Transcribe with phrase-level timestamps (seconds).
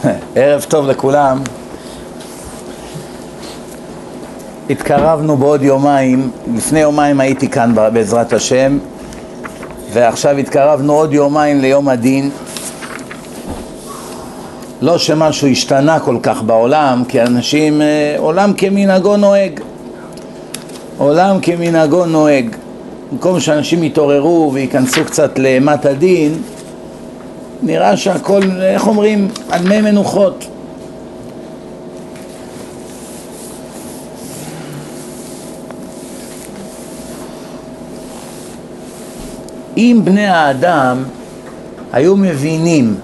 [0.34, 1.38] ערב טוב לכולם.
[4.70, 8.78] התקרבנו בעוד יומיים, לפני יומיים הייתי כאן בעזרת השם
[9.92, 12.30] ועכשיו התקרבנו עוד יומיים ליום הדין.
[14.80, 19.60] לא שמשהו השתנה כל כך בעולם, כי אנשים, אה, עולם כמנהגו נוהג.
[20.98, 22.56] עולם כמנהגו נוהג.
[23.12, 26.42] במקום שאנשים יתעוררו וייכנסו קצת לאימת הדין
[27.62, 30.44] נראה שהכל, איך אומרים, על מי מנוחות.
[39.76, 41.02] אם בני האדם
[41.92, 42.96] היו מבינים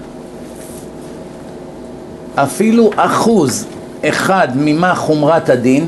[2.35, 3.65] אפילו אחוז
[4.05, 5.85] אחד ממה חומרת הדין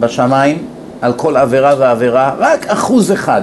[0.00, 0.64] בשמיים
[1.00, 3.42] על כל עבירה ועבירה, רק אחוז אחד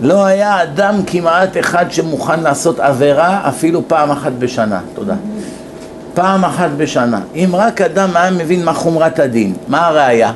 [0.00, 5.14] לא היה אדם כמעט אחד שמוכן לעשות עבירה אפילו פעם אחת בשנה, תודה.
[6.14, 7.20] פעם אחת בשנה.
[7.34, 10.32] אם רק אדם היה מבין מה חומרת הדין, מה הראייה?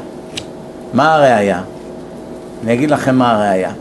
[0.95, 1.61] מה הראייה?
[2.65, 3.73] אני אגיד לכם מה הראייה.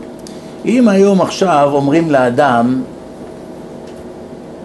[0.64, 2.82] אם היום עכשיו אומרים לאדם,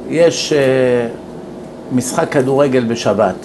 [0.10, 3.36] יש uh, משחק כדורגל בשבת,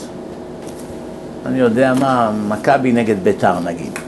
[1.47, 3.99] אני יודע מה, מכבי נגד ביתר נגיד.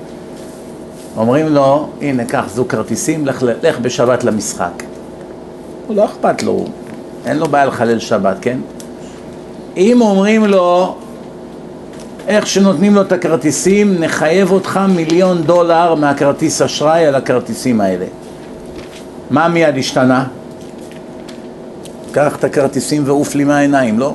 [1.17, 4.83] אומרים לו, הנה, קח זוג כרטיסים, לך, לך בשבת למשחק.
[5.87, 6.65] הוא לא אכפת לו,
[7.27, 8.59] אין לו בעיה לחלל שבת, כן?
[9.77, 10.97] אם אומרים לו,
[12.29, 18.07] איך שנותנים לו את הכרטיסים, נחייב אותך מיליון דולר מהכרטיס אשראי על הכרטיסים האלה.
[19.31, 20.25] מה מיד השתנה?
[22.13, 24.15] קח את הכרטיסים ועוף לי מהעיניים, לא?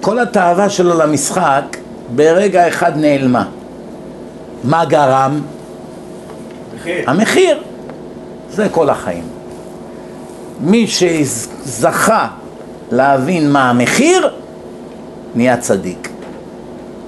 [0.00, 1.76] כל התאווה שלו למשחק
[2.14, 3.44] ברגע אחד נעלמה.
[4.64, 5.40] מה גרם?
[6.74, 7.10] מחיר.
[7.10, 7.58] המחיר.
[8.50, 9.24] זה כל החיים.
[10.60, 12.28] מי שזכה
[12.92, 14.30] להבין מה המחיר,
[15.34, 16.08] נהיה צדיק.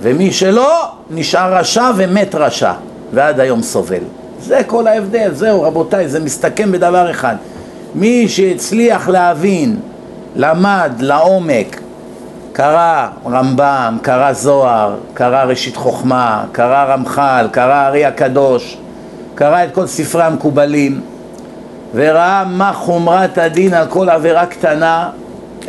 [0.02, 2.72] ומי שלא, נשאר רשע ומת רשע,
[3.12, 4.02] ועד היום סובל.
[4.40, 7.36] זה כל ההבדל, זהו רבותיי, זה מסתכם בדבר אחד.
[7.94, 9.76] מי שהצליח להבין,
[10.36, 11.80] למד לעומק
[12.54, 18.76] קרא רמב"ם, קרא זוהר, קרא ראשית חוכמה, קרא רמח"ל, קרא ארי הקדוש,
[19.34, 21.00] קרא את כל ספרי המקובלים
[21.94, 25.10] וראה מה חומרת הדין על כל עבירה קטנה,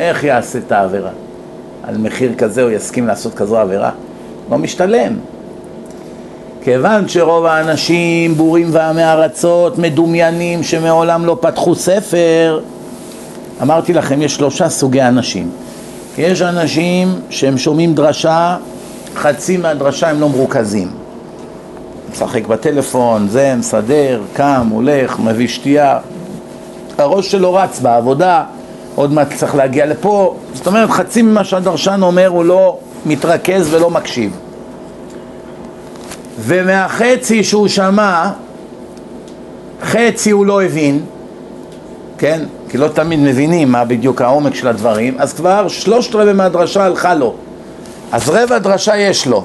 [0.00, 1.10] איך יעשה את העבירה?
[1.82, 3.90] על מחיר כזה הוא יסכים לעשות כזו עבירה?
[4.50, 5.12] לא משתלם.
[6.62, 12.60] כיוון שרוב האנשים בורים ועמי ארצות, מדומיינים שמעולם לא פתחו ספר,
[13.62, 15.65] אמרתי לכם, יש שלושה סוגי אנשים.
[16.18, 18.56] יש אנשים שהם שומעים דרשה,
[19.14, 20.88] חצי מהדרשה הם לא מרוכזים.
[22.12, 25.98] משחק בטלפון, זה, מסדר, קם, הולך, מביא שתייה.
[26.98, 28.44] הראש שלו רץ בעבודה,
[28.94, 30.36] עוד מעט צריך להגיע לפה.
[30.54, 34.36] זאת אומרת, חצי ממה שהדרשן אומר הוא לא מתרכז ולא מקשיב.
[36.38, 38.30] ומהחצי שהוא שמע,
[39.82, 41.00] חצי הוא לא הבין,
[42.18, 42.40] כן?
[42.68, 47.14] כי לא תמיד מבינים מה בדיוק העומק של הדברים, אז כבר שלושת רבעי מהדרשה הלכה
[47.14, 47.34] לו.
[48.12, 49.44] אז רבע דרשה יש לו.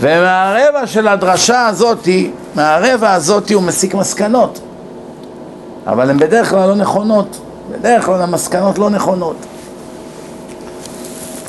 [0.00, 4.60] ומהרבע של הדרשה הזאתי, מהרבע הזאתי הוא מסיק מסקנות.
[5.86, 7.40] אבל הן בדרך כלל לא נכונות.
[7.72, 9.36] בדרך כלל המסקנות לא נכונות.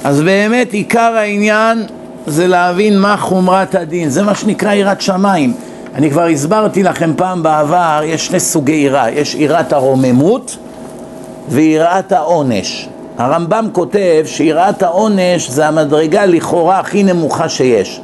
[0.04, 1.86] אז באמת עיקר העניין
[2.28, 4.10] זה להבין מה חומרת הדין.
[4.10, 5.54] זה מה שנקרא יראת שמיים.
[5.96, 10.58] אני כבר הסברתי לכם פעם בעבר, יש שני סוגי יראה, יש יראת הרוממות
[11.50, 12.90] ויראת העונש.
[13.18, 18.02] הרמב"ם כותב שיראת העונש זה המדרגה לכאורה הכי נמוכה שיש.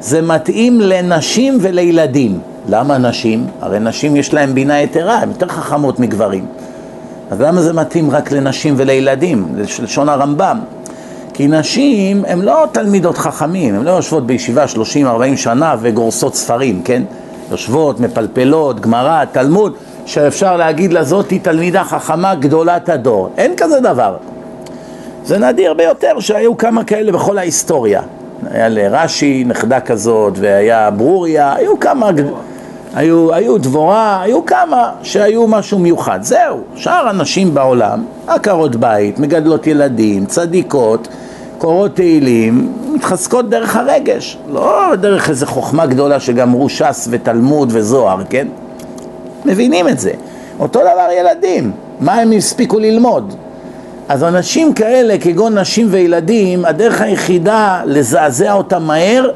[0.00, 2.38] זה מתאים לנשים ולילדים.
[2.68, 3.46] למה נשים?
[3.60, 6.46] הרי נשים יש להן בינה יתרה, הן יותר חכמות מגברים.
[7.30, 9.48] אז למה זה מתאים רק לנשים ולילדים?
[9.56, 10.58] זה לשון הרמב"ם.
[11.34, 17.02] כי נשים הן לא תלמידות חכמים, הן לא יושבות בישיבה 30-40 שנה וגורסות ספרים, כן?
[17.50, 19.74] יושבות, מפלפלות, גמרא, תלמוד,
[20.06, 23.30] שאפשר להגיד לזאתי תלמידה חכמה גדולת הדור.
[23.36, 24.16] אין כזה דבר.
[25.24, 28.02] זה נדיר ביותר שהיו כמה כאלה בכל ההיסטוריה.
[28.50, 32.10] היה לרש"י נכדה כזאת, והיה ברוריה, היו כמה,
[32.94, 36.18] היו, היו דבורה, היו כמה שהיו משהו מיוחד.
[36.22, 41.08] זהו, שאר הנשים בעולם, עקרות בית, מגדלות ילדים, צדיקות,
[41.62, 48.48] קורות תהילים, מתחזקות דרך הרגש, לא דרך איזה חוכמה גדולה שגמרו ש"ס ותלמוד וזוהר, כן?
[49.44, 50.10] מבינים את זה.
[50.60, 53.34] אותו דבר ילדים, מה הם הספיקו ללמוד?
[54.08, 59.30] אז אנשים כאלה, כגון נשים וילדים, הדרך היחידה לזעזע אותם מהר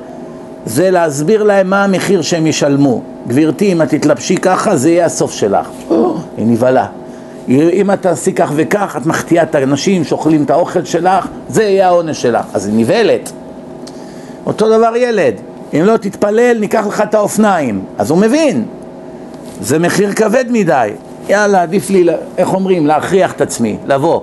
[0.64, 3.02] זה להסביר להם מה המחיר שהם ישלמו.
[3.28, 5.68] גברתי, אם את תתלבשי ככה, זה יהיה הסוף שלך.
[6.36, 6.86] היא נבהלה.
[7.48, 11.86] אם את תעשי כך וכך, את מחטיאה את האנשים שאוכלים את האוכל שלך, זה יהיה
[11.86, 12.44] העונש שלך.
[12.54, 13.32] אז היא נבהלת.
[14.46, 15.34] אותו דבר ילד,
[15.74, 17.84] אם לא תתפלל, ניקח לך את האופניים.
[17.98, 18.64] אז הוא מבין,
[19.60, 20.90] זה מחיר כבד מדי.
[21.28, 22.06] יאללה, עדיף לי,
[22.38, 24.20] איך אומרים, להכריח את עצמי, לבוא.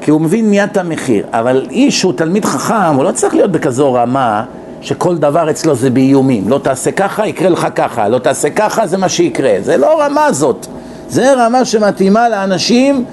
[0.00, 1.26] כי הוא מבין מיד את המחיר.
[1.30, 4.44] אבל איש שהוא תלמיד חכם, הוא לא צריך להיות בכזו רמה
[4.80, 6.48] שכל דבר אצלו זה באיומים.
[6.48, 8.08] לא תעשה ככה, יקרה לך ככה.
[8.08, 9.56] לא תעשה ככה, זה מה שיקרה.
[9.60, 10.66] זה לא רמה זאת.
[11.12, 13.04] זה רמה שמתאימה לאנשים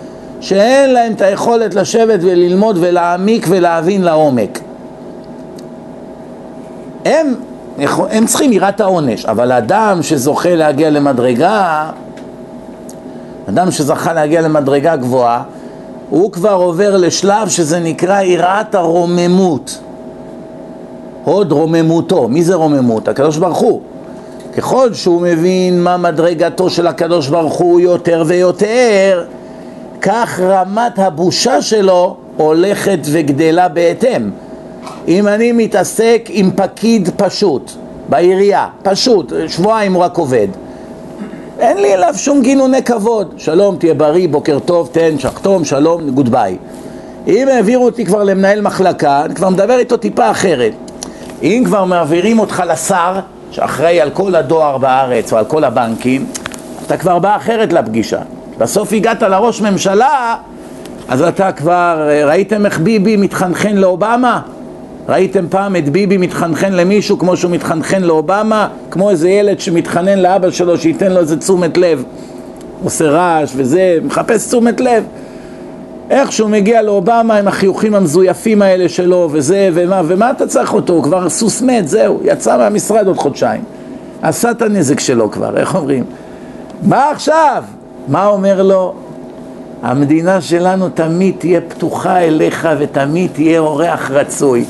[0.41, 4.59] שאין להם את היכולת לשבת וללמוד ולהעמיק ולהבין לעומק.
[7.05, 7.35] הם,
[8.09, 11.89] הם צריכים יראת העונש, אבל אדם שזוכה להגיע למדרגה,
[13.49, 15.43] אדם שזכה להגיע למדרגה גבוהה,
[16.09, 19.79] הוא כבר עובר לשלב שזה נקרא יראת הרוממות.
[21.23, 22.27] הוד רוממותו.
[22.27, 23.07] מי זה רוממות?
[23.07, 23.81] הקדוש ברוך הוא.
[24.57, 29.25] ככל שהוא מבין מה מדרגתו של הקדוש ברוך הוא יותר ויותר,
[30.01, 34.29] כך רמת הבושה שלו הולכת וגדלה בהתאם.
[35.07, 37.71] אם אני מתעסק עם פקיד פשוט
[38.09, 40.47] בעירייה, פשוט, שבועיים הוא רק עובד,
[41.59, 43.33] אין לי אליו שום גינוני כבוד.
[43.37, 46.57] שלום, תהיה בריא, בוקר טוב, תן, שחתום, שלום, גוד ביי.
[47.27, 50.73] אם העבירו אותי כבר למנהל מחלקה, אני כבר מדבר איתו טיפה אחרת.
[51.43, 53.19] אם כבר מעבירים אותך לשר,
[53.51, 56.25] שאחראי על כל הדואר בארץ או על כל הבנקים,
[56.85, 58.19] אתה כבר בא אחרת לפגישה.
[58.57, 60.35] בסוף הגעת לראש ממשלה,
[61.07, 64.41] אז אתה כבר, ראיתם איך ביבי מתחנחן לאובמה?
[65.09, 68.67] ראיתם פעם את ביבי מתחנחן למישהו כמו שהוא מתחנחן לאובמה?
[68.91, 72.03] כמו איזה ילד שמתחנן לאבא שלו שייתן לו איזה תשומת לב.
[72.83, 75.03] עושה רעש וזה, מחפש תשומת לב.
[76.09, 80.93] איך שהוא מגיע לאובמה עם החיוכים המזויפים האלה שלו וזה ומה, ומה אתה צריך אותו?
[80.93, 83.61] הוא כבר סוס מת, זהו, יצא מהמשרד עוד חודשיים.
[84.21, 86.03] עשה את הנזק שלו כבר, איך אומרים?
[86.83, 87.63] מה עכשיו?
[88.07, 88.93] מה אומר לו?
[89.81, 94.65] המדינה שלנו תמיד תהיה פתוחה אליך ותמיד תהיה אורח רצוי.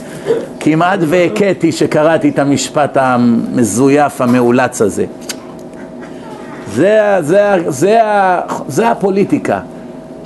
[0.59, 5.05] כמעט והכיתי שקראתי את המשפט המזויף, המאולץ הזה.
[6.73, 7.99] זה, זה, זה, זה,
[8.67, 9.59] זה הפוליטיקה.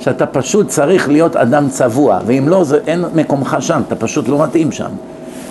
[0.04, 4.42] שאתה פשוט צריך להיות אדם צבוע, ואם לא, זה, אין מקומך שם, אתה פשוט לא
[4.42, 4.90] מתאים שם.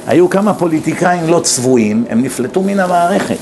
[0.07, 3.37] היו כמה פוליטיקאים לא צבועים, הם נפלטו מן המערכת.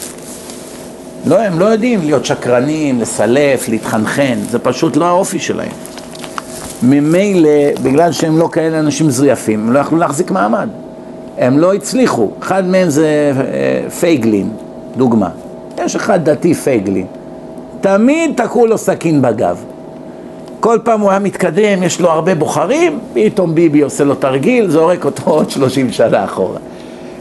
[1.25, 5.71] לא, הם לא יודעים להיות שקרנים, לסלף, להתחנחן, זה פשוט לא האופי שלהם.
[6.83, 7.49] ממילא,
[7.83, 10.69] בגלל שהם לא כאלה אנשים מזויפים, הם לא יכלו להחזיק מעמד.
[11.37, 12.31] הם לא הצליחו.
[12.41, 14.49] אחד מהם זה אה, פייגלין,
[14.97, 15.29] דוגמה.
[15.77, 17.05] יש אחד דתי פייגלין.
[17.81, 19.63] תמיד תקעו לו סכין בגב.
[20.61, 25.05] כל פעם הוא היה מתקדם, יש לו הרבה בוחרים, פתאום ביבי עושה לו תרגיל, זורק
[25.05, 26.57] אותו עוד 30 שנה אחורה.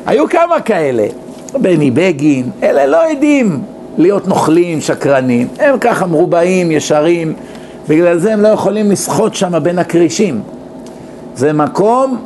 [0.06, 1.06] היו כמה כאלה,
[1.52, 3.62] בני בגין, אלה לא יודעים
[3.98, 7.32] להיות נוכלים, שקרנים, הם ככה מרובעים, ישרים,
[7.88, 10.40] בגלל זה הם לא יכולים לשחות שם בין הכרישים.
[11.34, 12.18] זה מקום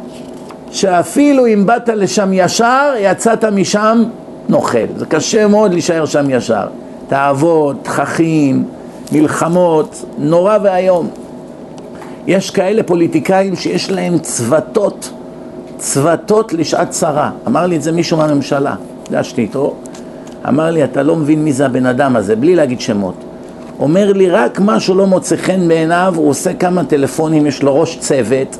[0.70, 4.04] שאפילו אם באת לשם ישר, יצאת משם
[4.48, 4.86] נוכל.
[4.96, 6.66] זה קשה מאוד להישאר שם ישר.
[7.08, 8.64] תאוות, תככים,
[9.14, 11.08] מלחמות, נורא ואיום.
[12.26, 15.10] יש כאלה פוליטיקאים שיש להם צוותות,
[15.78, 17.30] צוותות לשעת צרה.
[17.46, 18.74] אמר לי את זה מישהו מהממשלה,
[19.10, 19.74] דשתי איתו,
[20.48, 23.14] אמר לי, אתה לא מבין מי זה הבן אדם הזה, בלי להגיד שמות.
[23.80, 27.98] אומר לי, רק משהו לא מוצא חן בעיניו, הוא עושה כמה טלפונים, יש לו ראש
[27.98, 28.56] צוות,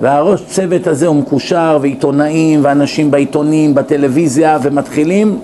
[0.00, 5.38] והראש צוות הזה הוא מקושר, ועיתונאים, ואנשים בעיתונים, בטלוויזיה, ומתחילים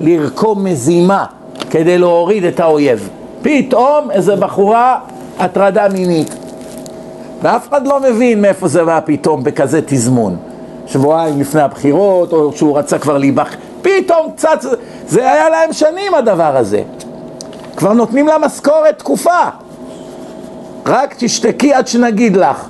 [0.00, 1.24] לרקום מזימה
[1.70, 3.08] כדי להוריד את האויב.
[3.44, 4.98] פתאום איזה בחורה
[5.38, 6.34] הטרדה מינית.
[7.42, 10.36] ואף אחד לא מבין מאיפה זה בא פתאום בכזה תזמון.
[10.86, 13.48] שבועיים לפני הבחירות, או שהוא רצה כבר להיבח...
[13.82, 14.58] פתאום קצת...
[15.06, 16.82] זה היה להם שנים הדבר הזה.
[17.76, 19.40] כבר נותנים לה משכורת תקופה.
[20.86, 22.68] רק תשתקי עד שנגיד לך.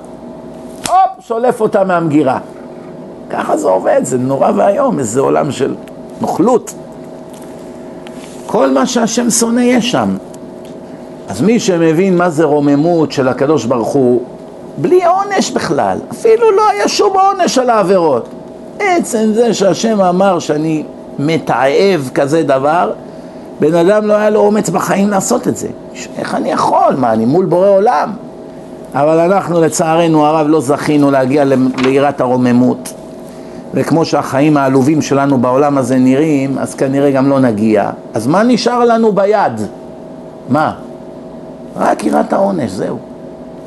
[0.89, 2.39] הופ, שולף אותה מהמגירה.
[3.31, 5.75] ככה זה עובד, זה נורא ואיום, איזה עולם של
[6.21, 6.75] נוכלות.
[8.47, 10.17] כל מה שהשם שונא יש שם.
[11.29, 14.23] אז מי שמבין מה זה רוממות של הקדוש ברוך הוא,
[14.79, 18.29] בלי עונש בכלל, אפילו לא היה שום עונש על העבירות.
[18.79, 20.85] עצם זה שהשם אמר שאני
[21.19, 22.93] מתעב כזה דבר,
[23.61, 25.69] בן אדם לא היה לו אומץ בחיים לעשות את זה.
[26.19, 26.95] איך אני יכול?
[26.97, 28.13] מה, אני מול בורא עולם?
[28.95, 31.45] אבל אנחנו לצערנו הרב לא זכינו להגיע
[31.77, 32.95] ליראת הרוממות.
[33.75, 37.91] וכמו שהחיים העלובים שלנו בעולם הזה נראים, אז כנראה גם לא נגיע.
[38.15, 39.61] אז מה נשאר לנו ביד?
[40.49, 40.73] מה?
[41.77, 42.99] רק יראת העונש, זהו.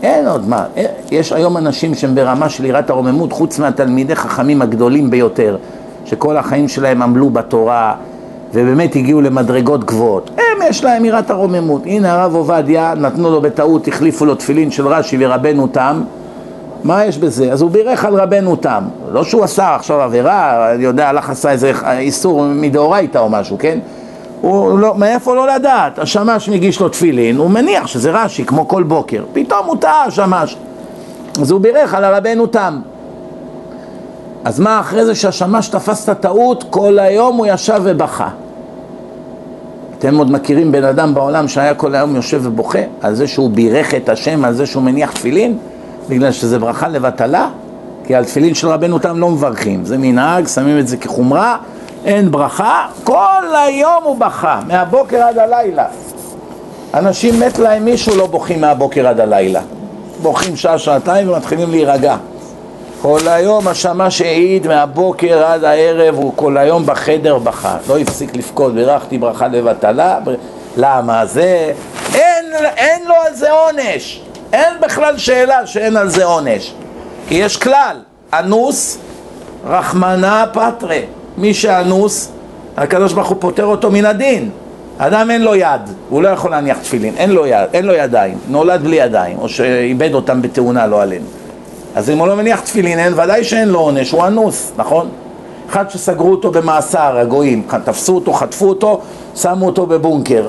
[0.04, 0.64] אין עוד מה.
[1.12, 5.58] יש היום אנשים שהם ברמה של יראת הרוממות, חוץ מהתלמידי חכמים הגדולים ביותר,
[6.06, 7.96] שכל החיים שלהם עמלו בתורה,
[8.54, 10.30] ובאמת הגיעו למדרגות גבוהות.
[10.38, 11.82] הם, יש להם יראת הרוממות.
[11.86, 16.02] הנה הרב עובדיה, נתנו לו בטעות, החליפו לו תפילין של רש"י ורבנו תם.
[16.84, 17.52] מה יש בזה?
[17.52, 18.84] אז הוא בירך על רבנו תם.
[19.12, 23.80] לא שהוא עשה עכשיו עבירה, אני יודע, הלך עשה איזה איסור מדאורייתא או משהו, כן?
[24.41, 26.00] הוא לא, מאיפה לא לדעת?
[26.00, 29.24] השמש מגיש לו תפילין, הוא מניח שזה רש"י, כמו כל בוקר.
[29.34, 30.58] פתאום הוא טעה השמש.
[31.41, 32.79] אז הוא בירך על הרבנו תם.
[34.44, 38.29] אז מה אחרי זה שהשמש תפס את הטעות, כל היום הוא ישב ובכה.
[40.00, 43.94] אתם עוד מכירים בן אדם בעולם שהיה כל היום יושב ובוכה על זה שהוא בירך
[43.94, 45.58] את השם, על זה שהוא מניח תפילין,
[46.10, 47.50] בגלל שזה ברכה לבטלה?
[48.03, 51.58] כי על תפילין של רבנו תם לא מברכים, זה מנהג, שמים את זה כחומרה,
[52.08, 55.86] אין ברכה, כל היום הוא בכה, מהבוקר עד הלילה.
[56.94, 59.62] אנשים מת להם מישהו, לא בוכים מהבוקר עד הלילה.
[60.22, 62.16] בוכים שעה, שעתיים ומתחילים להירגע.
[63.02, 68.74] כל היום השמש העיד מהבוקר עד הערב, הוא כל היום בחדר בכה, לא הפסיק לבכות,
[68.74, 70.36] בירכתי ברכה לבטלה, בר...
[70.78, 71.26] למה?
[71.26, 71.74] זה...
[72.14, 72.46] אין,
[72.78, 74.22] אין לו על זה עונש,
[74.54, 76.74] אין בכלל שאלה שאין על זה עונש,
[77.28, 77.98] כי יש כלל,
[78.34, 78.98] אנוס
[79.66, 81.06] רחמנא פטרי,
[81.38, 82.32] מי שאנוס,
[82.77, 84.50] הקדוש ברוך הוא פוטר אותו מן הדין,
[84.98, 88.38] אדם אין לו יד, הוא לא יכול להניח תפילין, אין לו, יד, אין לו ידיים,
[88.48, 91.25] נולד בלי ידיים, או שאיבד אותם בתאונה, לא עלינו
[91.98, 95.10] אז אם הוא לא מניח תפילין, אין, ודאי שאין לו עונש, הוא אנוס, נכון?
[95.70, 99.01] אחד שסגרו אותו במאסר, הגויים, תפסו אותו, חטפו אותו,
[99.36, 100.48] שמו אותו בבונקר.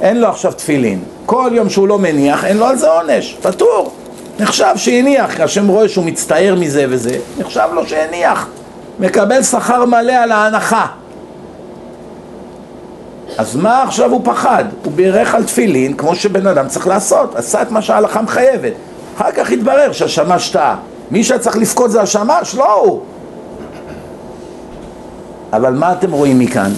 [0.00, 1.00] אין לו עכשיו תפילין.
[1.26, 3.92] כל יום שהוא לא מניח, אין לו על זה עונש, פטור.
[4.40, 8.48] נחשב שהניח, השם רואה שהוא מצטער מזה וזה, נחשב לו שהניח.
[9.00, 10.86] מקבל שכר מלא על ההנחה.
[13.38, 14.64] אז מה עכשיו הוא פחד?
[14.84, 18.72] הוא בירך על תפילין כמו שבן אדם צריך לעשות, עשה את מה שההלכה מחייבת.
[19.16, 20.76] אחר כך התברר שהשמש טעה.
[21.10, 23.00] מי שצריך לבכות זה השמש, לא הוא.
[25.52, 26.72] אבל מה אתם רואים מכאן?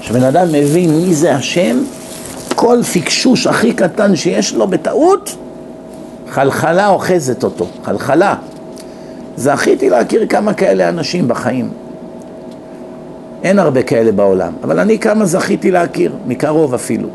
[0.00, 1.78] כשבן אדם מבין מי זה השם,
[2.54, 5.36] כל פיקשוש הכי קטן שיש לו בטעות,
[6.30, 8.34] חלחלה אוחזת אותו, חלחלה.
[9.36, 11.68] זכיתי להכיר כמה כאלה אנשים בחיים.
[13.42, 17.08] אין הרבה כאלה בעולם, אבל אני כמה זכיתי להכיר, מקרוב אפילו.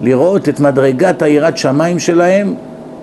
[0.00, 2.54] לראות את מדרגת היראת שמיים שלהם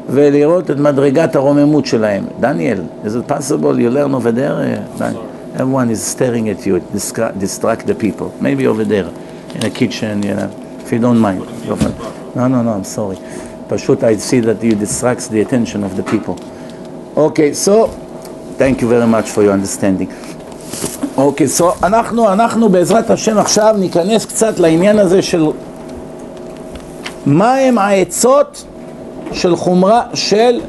[0.10, 2.24] ולראות את מדרגת הרוממות שלהם.
[2.39, 4.55] דניאל, is it possible you learn over there?
[5.01, 8.31] Uh, everyone is staring at you, distract, distract the people.
[8.41, 9.10] Maybe over there,
[9.55, 10.50] in a kitchen, you know,
[10.84, 11.41] if you don't mind.
[12.36, 13.17] No, no, no, I'm sorry.
[13.67, 16.36] פשוט I see that you distracts the attention of the people.
[17.17, 17.89] Okay, so,
[18.57, 20.09] thank you very much for your understanding.
[21.17, 25.45] אוקיי, okay, so אנחנו, אנחנו בעזרת השם עכשיו ניכנס קצת לעניין הזה של
[27.25, 28.63] מה הם העצות
[29.31, 30.59] של חומרה, של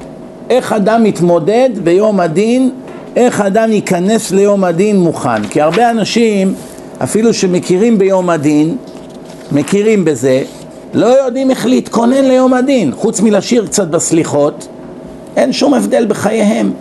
[0.51, 2.71] איך אדם מתמודד ביום הדין,
[3.17, 5.45] איך אדם ייכנס ליום הדין מוכן.
[5.51, 6.55] כי הרבה אנשים,
[7.03, 8.77] אפילו שמכירים ביום הדין,
[9.53, 10.43] מכירים בזה,
[10.95, 14.69] לא יודעים איך להתכונן ליום הדין, חוץ מלשיר קצת בסליחות,
[15.37, 16.73] אין שום הבדל בחייהם.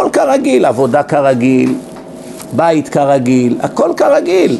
[0.00, 1.74] הכל כרגיל, עבודה כרגיל,
[2.52, 4.58] בית כרגיל, הכל כרגיל.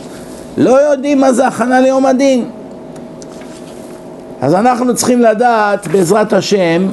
[0.56, 2.44] לא יודעים מה זה הכנה ליום הדין.
[4.40, 6.86] אז אנחנו צריכים לדעת בעזרת השם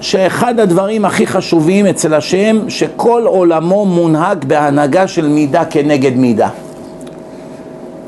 [0.00, 6.48] שאחד הדברים הכי חשובים אצל השם שכל עולמו מונהג בהנהגה של מידה כנגד מידה.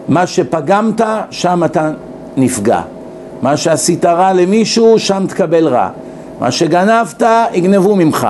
[0.09, 1.91] מה שפגמת, שם אתה
[2.37, 2.81] נפגע.
[3.43, 5.89] מה שעשית רע למישהו, שם תקבל רע.
[6.41, 7.23] מה שגנבת,
[7.53, 8.29] יגנבו ממך.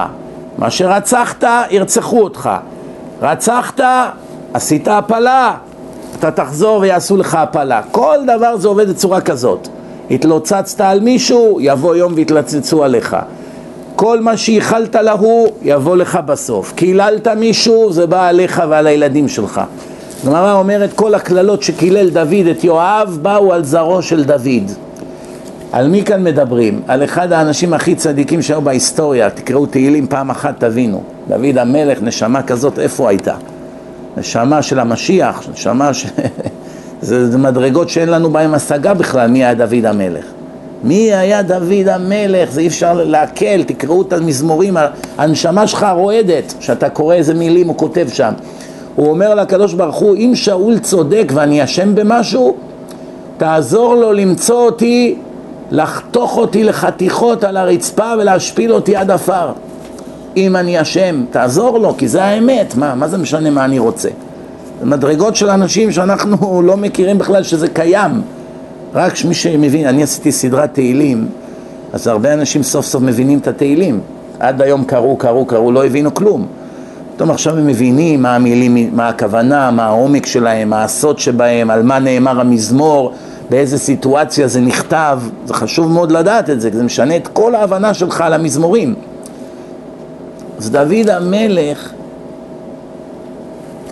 [0.58, 2.50] מה שרצחת, ירצחו אותך.
[3.22, 3.80] רצחת,
[4.54, 5.54] עשית הפלה,
[6.18, 7.80] אתה תחזור ויעשו לך הפלה.
[7.90, 9.68] כל דבר זה עובד בצורה כזאת.
[10.10, 13.16] התלוצצת על מישהו, יבוא יום ויתלצצו עליך.
[13.96, 16.72] כל מה שייחלת להוא, יבוא לך בסוף.
[16.72, 19.60] קיללת מישהו, זה בא עליך ועל הילדים שלך.
[20.24, 24.85] הגמרא אומרת, כל הקללות שקילל דוד את יואב, באו על זרעו של דוד.
[25.72, 26.82] על מי כאן מדברים?
[26.86, 31.02] על אחד האנשים הכי צדיקים שהיו בהיסטוריה, תקראו תהילים פעם אחת תבינו.
[31.28, 33.34] דוד המלך, נשמה כזאת, איפה הייתה?
[34.16, 36.06] נשמה של המשיח, נשמה ש...
[37.00, 40.24] זה, מדרגות שאין לנו בהן השגה בכלל מי היה דוד המלך.
[40.84, 42.50] מי היה דוד המלך?
[42.50, 44.76] זה אי אפשר לעכל, תקראו את המזמורים,
[45.18, 48.32] הנשמה שלך רועדת, שאתה קורא איזה מילים הוא כותב שם.
[48.96, 52.56] הוא אומר לקדוש ברוך הוא, אם שאול צודק ואני אשם במשהו,
[53.36, 55.16] תעזור לו למצוא אותי,
[55.70, 59.52] לחתוך אותי לחתיכות על הרצפה ולהשפיל אותי עד עפר.
[60.36, 64.08] אם אני אשם, תעזור לו, כי זה האמת, מה, מה זה משנה מה אני רוצה?
[64.82, 68.22] מדרגות של אנשים שאנחנו לא מכירים בכלל שזה קיים.
[68.94, 71.28] רק מי שמבין, אני עשיתי סדרת תהילים,
[71.92, 74.00] אז הרבה אנשים סוף סוף מבינים את התהילים.
[74.40, 76.46] עד היום קראו, קראו, קראו, לא הבינו כלום.
[77.16, 81.82] פתאום עכשיו הם מבינים מה המילים, מה הכוונה, מה העומק שלהם, מה הסוד שבהם, על
[81.82, 83.12] מה נאמר המזמור,
[83.50, 87.94] באיזה סיטואציה זה נכתב, זה חשוב מאוד לדעת את זה, זה משנה את כל ההבנה
[87.94, 88.94] שלך על המזמורים.
[90.58, 91.92] אז דוד המלך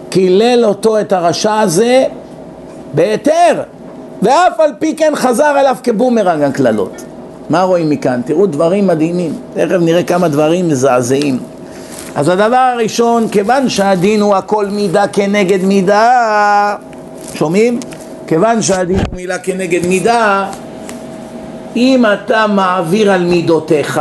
[0.08, 2.04] קילל אותו, את הרשע הזה,
[2.94, 3.62] בהיתר,
[4.22, 7.04] ואף על פי כן חזר עליו כבומרנג הקללות.
[7.50, 8.20] מה רואים מכאן?
[8.24, 11.38] תראו דברים מדהימים, תכף נראה כמה דברים מזעזעים.
[12.14, 16.76] אז הדבר הראשון, כיוון שהדין הוא הכל מידה כנגד מידה,
[17.34, 17.80] שומעים?
[18.26, 20.46] כיוון שהדין הוא מילה כנגד מידה,
[21.76, 24.00] אם אתה מעביר על מידותיך,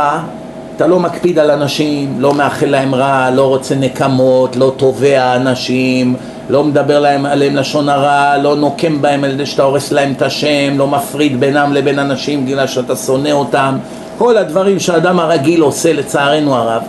[0.76, 6.16] אתה לא מקפיד על אנשים, לא מאחל להם רע, לא רוצה נקמות, לא תובע אנשים,
[6.48, 10.22] לא מדבר להם עליהם לשון הרע, לא נוקם בהם על ידי שאתה הורס להם את
[10.22, 13.76] השם, לא מפריד בינם לבין אנשים בגלל שאתה שונא אותם,
[14.18, 16.82] כל הדברים שהאדם הרגיל עושה לצערנו הרב.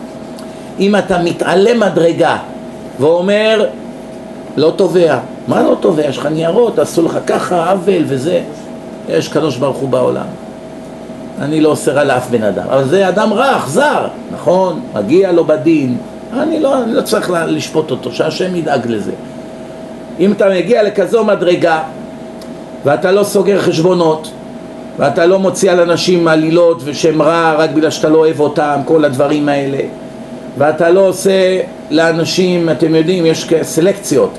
[0.80, 2.38] אם אתה מתעלם מדרגה
[3.00, 3.66] ואומר
[4.58, 6.06] לא תובע, מה לא תובע?
[6.06, 8.42] יש לך ניירות, עשו לך ככה, עוול וזה,
[9.10, 10.26] יש קדוש ברוך הוא בעולם.
[11.42, 15.46] אני לא אוסר על אף בן אדם, אבל זה אדם רע, אכזר, נכון, מגיע לו
[15.46, 15.98] בדין,
[16.34, 19.12] אני לא, אני לא צריך לשפוט אותו, שהשם ידאג לזה.
[20.20, 21.84] אם אתה מגיע לכזו מדרגה
[22.86, 24.32] ואתה לא סוגר חשבונות
[24.98, 29.06] ואתה לא מוציא על אנשים עלילות ושם רע רק בגלל שאתה לא אוהב אותם, כל
[29.06, 29.80] הדברים האלה
[30.58, 31.60] ואתה לא עושה
[31.92, 34.38] לאנשים, אתם יודעים, יש סלקציות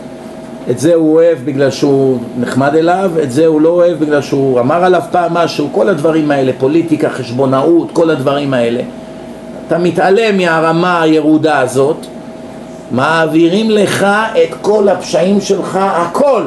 [0.71, 4.61] את זה הוא אוהב בגלל שהוא נחמד אליו, את זה הוא לא אוהב בגלל שהוא
[4.61, 8.83] אמר עליו פעם משהו, כל הדברים האלה, פוליטיקה, חשבונאות, כל הדברים האלה.
[9.67, 11.97] אתה מתעלם מהרמה הירודה הזאת,
[12.91, 16.43] מעבירים לך את כל הפשעים שלך, הכל,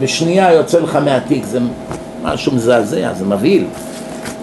[0.00, 1.58] בשנייה יוצא לך מהתיק, זה
[2.22, 3.64] משהו מזעזע, זה מבהיל.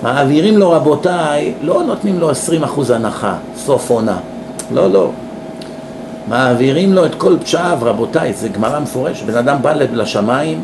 [0.03, 2.33] מעבירים לו רבותיי, לא נותנים לו 20%
[2.93, 4.17] הנחה, סוף עונה.
[4.73, 5.09] לא, לא.
[6.27, 9.25] מעבירים לו את כל פשעיו, רבותיי, זה גמרא מפורשת.
[9.25, 10.63] בן אדם בא לשמיים,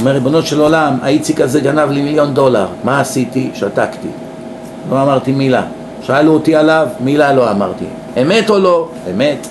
[0.00, 3.50] אומר, ריבונו של עולם, האיציק הזה גנב לי מיליון דולר, מה עשיתי?
[3.54, 4.08] שתקתי.
[4.90, 5.62] לא אמרתי מילה.
[6.02, 7.84] שאלו אותי עליו, מילה לא אמרתי.
[8.22, 8.88] אמת או לא?
[9.10, 9.46] אמת.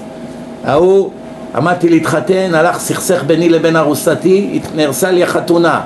[0.66, 1.12] ההוא,
[1.56, 5.82] עמדתי להתחתן, הלך סכסך ביני לבין ארוסתי, נהרסה לי החתונה.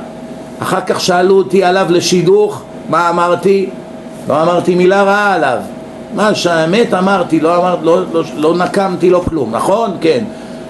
[0.60, 3.70] אחר כך שאלו אותי עליו לשידוך, מה אמרתי?
[4.30, 5.58] לא אמרתי מילה רעה עליו.
[6.13, 9.97] מה שהאמת אמרתי, לא, אמר, לא, לא, לא נקמתי לו כלום, נכון?
[10.02, 10.24] כן.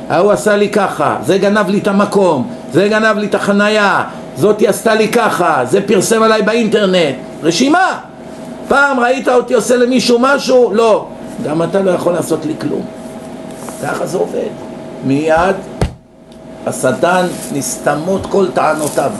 [0.09, 4.03] ההוא עשה לי ככה, זה גנב לי את המקום, זה גנב לי את החנייה,
[4.35, 7.97] זאתי עשתה לי ככה, זה פרסם עליי באינטרנט, רשימה!
[8.67, 10.73] פעם ראית אותי עושה למישהו משהו?
[10.73, 11.07] לא.
[11.43, 12.85] גם אתה לא יכול לעשות לי כלום.
[13.83, 14.49] ככה זה עובד.
[15.05, 15.55] מיד
[16.65, 19.11] השטן נסתמות כל טענותיו.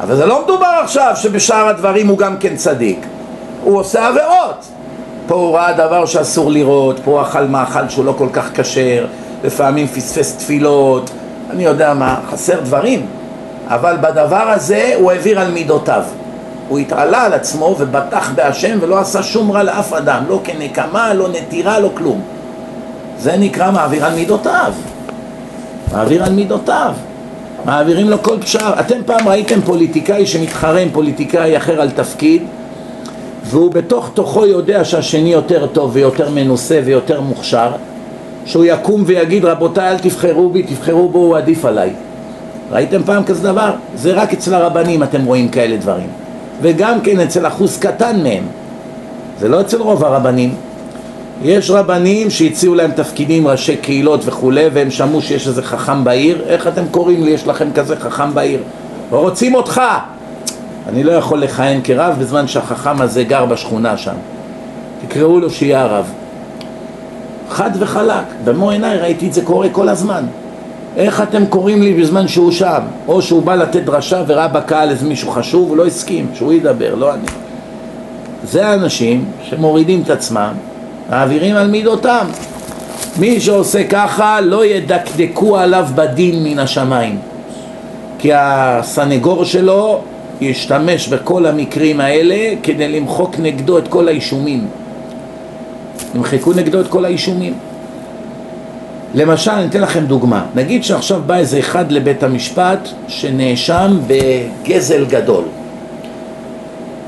[0.00, 3.06] אבל זה לא מדובר עכשיו שבשאר הדברים הוא גם כן צדיק.
[3.64, 4.66] הוא עושה עבירות.
[5.26, 9.06] פה הוא ראה דבר שאסור לראות, פה הוא אכל מאכל שהוא לא כל כך כשר,
[9.44, 11.10] לפעמים פספס תפילות,
[11.50, 13.06] אני יודע מה, חסר דברים,
[13.68, 16.02] אבל בדבר הזה הוא העביר על מידותיו.
[16.68, 21.28] הוא התעלה על עצמו ובטח בהשם ולא עשה שום רע לאף אדם, לא כנקמה, לא
[21.28, 22.20] נטירה, לא כלום.
[23.18, 24.72] זה נקרא מעביר על מידותיו.
[25.92, 26.94] מעביר על מידותיו.
[27.64, 28.80] מעבירים לו כל פשער.
[28.80, 32.42] אתם פעם ראיתם פוליטיקאי שמתחרה עם פוליטיקאי אחר על תפקיד
[33.44, 37.70] והוא בתוך תוכו יודע שהשני יותר טוב ויותר מנוסה ויותר מוכשר
[38.46, 41.90] שהוא יקום ויגיד רבותיי אל תבחרו בי, תבחרו בו, הוא עדיף עליי.
[42.70, 43.70] ראיתם פעם כזה דבר?
[43.94, 46.08] זה רק אצל הרבנים אתם רואים כאלה דברים.
[46.62, 48.44] וגם כן אצל אחוז קטן מהם.
[49.40, 50.54] זה לא אצל רוב הרבנים.
[51.42, 56.44] יש רבנים שהציעו להם תפקידים, ראשי קהילות וכולי והם שמעו שיש איזה חכם בעיר.
[56.46, 58.60] איך אתם קוראים לי, יש לכם כזה חכם בעיר?
[59.10, 59.80] רוצים אותך
[60.88, 64.14] אני לא יכול לכהן כרב בזמן שהחכם הזה גר בשכונה שם.
[65.06, 66.12] תקראו לו שיהיה הרב.
[67.50, 70.24] חד וחלק, במו עיניי ראיתי את זה קורה כל הזמן.
[70.96, 72.80] איך אתם קוראים לי בזמן שהוא שם?
[73.08, 76.94] או שהוא בא לתת דרשה וראה בקהל איזה מישהו חשוב, הוא לא הסכים, שהוא ידבר,
[76.94, 77.26] לא אני.
[78.44, 80.52] זה האנשים שמורידים את עצמם,
[81.10, 82.26] מעבירים על מידותם.
[83.18, 87.18] מי שעושה ככה לא ידקדקו עליו בדין מן השמיים
[88.18, 90.00] כי הסנגור שלו
[90.42, 94.66] ישתמש בכל המקרים האלה כדי למחוק נגדו את כל האישומים.
[96.14, 97.54] ימחקו נגדו את כל האישומים.
[99.14, 100.44] למשל, אני אתן לכם דוגמה.
[100.54, 105.44] נגיד שעכשיו בא איזה אחד לבית המשפט שנאשם בגזל גדול.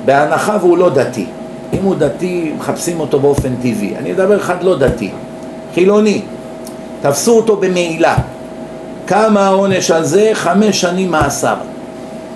[0.04, 1.26] בהנחה והוא לא דתי.
[1.72, 3.96] אם הוא דתי, מחפשים אותו באופן טבעי.
[3.98, 5.10] אני אדבר אחד לא דתי,
[5.74, 6.22] חילוני.
[7.02, 8.16] תפסו אותו במעילה.
[9.06, 10.30] כמה העונש על זה?
[10.32, 11.54] חמש שנים מאסר.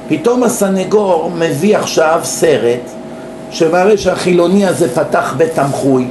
[0.08, 2.80] פתאום הסנגור מביא עכשיו סרט
[3.50, 6.06] שמראה שהחילוני הזה פתח בית תמחוי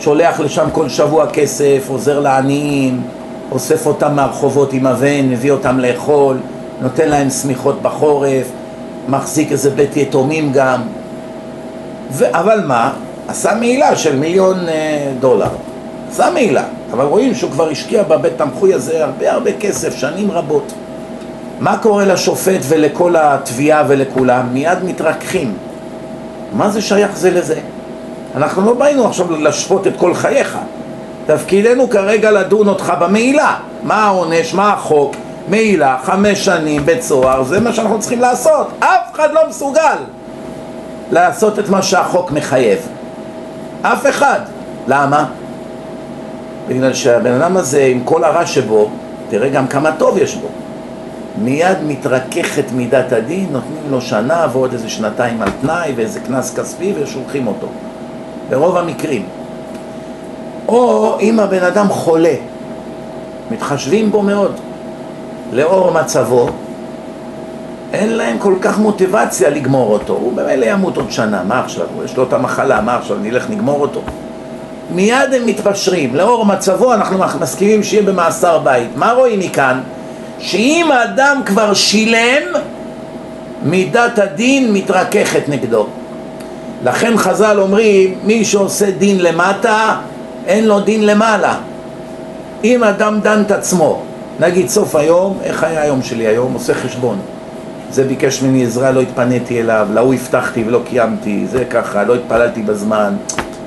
[0.00, 3.02] שולח לשם כל שבוע כסף, עוזר לעניים,
[3.50, 6.36] אוסף אותם מהרחובות עם אבן, מביא אותם לאכול,
[6.80, 8.46] נותן להם שמיכות בחורף,
[9.08, 10.80] מחזיק איזה בית יתומים גם.
[12.10, 12.24] ו...
[12.30, 12.92] אבל מה?
[13.28, 15.48] עשה מעילה של מיליון אה, דולר.
[16.10, 20.72] עשה מעילה, אבל רואים שהוא כבר השקיע בבית תמחוי הזה הרבה הרבה כסף, שנים רבות.
[21.60, 24.46] מה קורה לשופט ולכל התביעה ולכולם?
[24.52, 25.56] מיד מתרככים.
[26.52, 27.60] מה זה שייך זה לזה?
[28.36, 30.58] אנחנו לא באינו עכשיו לשפוט את כל חייך.
[31.26, 33.56] תפקידנו כרגע לדון אותך במעילה.
[33.82, 35.14] מה העונש, מה החוק,
[35.48, 38.68] מעילה, חמש שנים בית סוהר, זה מה שאנחנו צריכים לעשות.
[38.78, 39.96] אף אחד לא מסוגל
[41.10, 42.78] לעשות את מה שהחוק מחייב.
[43.82, 44.40] אף אחד.
[44.86, 45.26] למה?
[46.68, 48.90] בגלל שהבן אדם הזה, עם כל הרע שבו,
[49.28, 50.48] תראה גם כמה טוב יש בו.
[51.38, 56.92] מיד מתרככת מידת הדין, נותנים לו שנה ועוד איזה שנתיים על תנאי ואיזה קנס כספי
[57.02, 57.66] ושולחים אותו.
[58.50, 59.26] ברוב המקרים.
[60.68, 62.34] או אם הבן אדם חולה,
[63.50, 64.52] מתחשבים בו מאוד,
[65.52, 66.48] לאור מצבו,
[67.92, 70.12] אין להם כל כך מוטיבציה לגמור אותו.
[70.12, 71.86] הוא במילא ימות עוד שנה, מה עכשיו?
[72.04, 73.16] יש לו את המחלה, מה עכשיו?
[73.22, 74.00] נלך נגמור אותו?
[74.94, 78.88] מיד הם מתפשרים, לאור מצבו אנחנו מסכימים שיהיה במאסר בית.
[78.96, 79.80] מה רואים מכאן?
[80.38, 82.42] שאם האדם כבר שילם,
[83.62, 85.86] מידת הדין מתרככת נגדו.
[86.84, 89.96] לכן חז"ל אומרים, מי שעושה דין למטה,
[90.46, 91.54] אין לו דין למעלה.
[92.64, 94.02] אם אדם דן את עצמו,
[94.40, 96.54] נגיד סוף היום, איך היה היום שלי היום?
[96.54, 97.18] עושה חשבון.
[97.90, 102.62] זה ביקש ממני עזרה, לא התפניתי אליו, להוא הבטחתי ולא קיימתי, זה ככה, לא התפללתי
[102.62, 103.16] בזמן,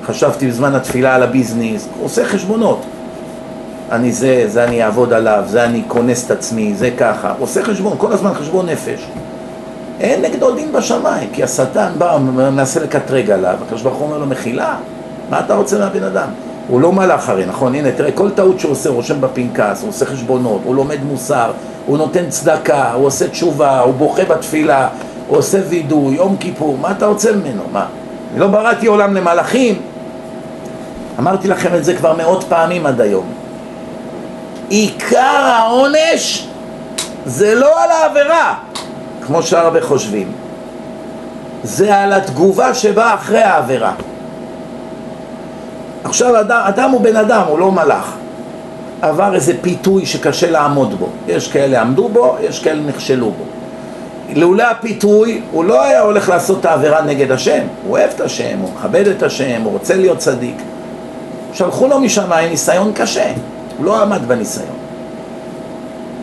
[0.06, 2.84] חשבתי בזמן התפילה על הביזנס, עושה חשבונות.
[3.92, 7.94] אני זה, זה אני אעבוד עליו, זה אני כונס את עצמי, זה ככה, עושה חשבון,
[7.98, 9.08] כל הזמן חשבון נפש.
[10.00, 14.26] אין נגדו דין בשמיים, כי השטן בא, מנסה לקטרג עליו, הקדוש ברוך הוא אומר לו,
[14.26, 14.76] מחילה,
[15.30, 16.28] מה אתה רוצה מהבן אדם?
[16.68, 17.74] הוא לא מלאך הרי, נכון?
[17.74, 21.50] הנה, תראה, כל טעות שהוא עושה, הוא רושם בפנקס, הוא עושה חשבונות, הוא לומד מוסר,
[21.86, 24.88] הוא נותן צדקה, הוא עושה תשובה, הוא בוכה בתפילה,
[25.28, 27.62] הוא עושה וידוי, יום כיפור, מה אתה רוצה ממנו?
[27.72, 27.86] מה?
[28.32, 29.74] אני לא בראתי עולם למלאכים.
[31.18, 33.37] אמרתי לכם את זה כבר מאות פעמים עד היום.
[34.68, 36.48] עיקר העונש
[37.26, 38.54] זה לא על העבירה,
[39.26, 40.32] כמו שהרבה חושבים.
[41.62, 43.92] זה על התגובה שבאה אחרי העבירה.
[46.04, 48.14] עכשיו אדם, אדם הוא בן אדם, הוא לא מלאך.
[49.02, 51.08] עבר איזה פיתוי שקשה לעמוד בו.
[51.28, 53.44] יש כאלה עמדו בו, יש כאלה נכשלו בו.
[54.34, 57.66] לולא הפיתוי, הוא לא היה הולך לעשות את העבירה נגד השם.
[57.84, 60.56] הוא אוהב את השם, הוא מכבד את השם, הוא רוצה להיות צדיק.
[61.52, 63.32] שלחו לו משמיים ניסיון קשה,
[63.78, 64.76] הוא לא עמד בניסיון.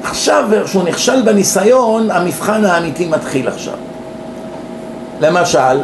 [0.04, 3.74] עכשיו, כשהוא נכשל בניסיון, המבחן האמיתי מתחיל עכשיו.
[5.22, 5.82] למשל,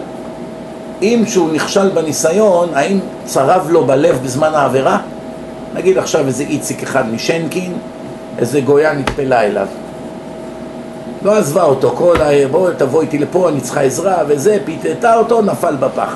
[1.01, 4.97] אם שהוא נכשל בניסיון, האם צרב לו בלב בזמן העבירה?
[5.73, 7.73] נגיד עכשיו איזה איציק אחד משנקין,
[8.37, 9.67] איזה גויה נטפלה אליו.
[11.23, 12.47] לא עזבה אותו, כל ה...
[12.51, 16.15] בוא תבוא איתי לפה, אני צריכה עזרה, וזה, פיתתה אותו, נפל בפח.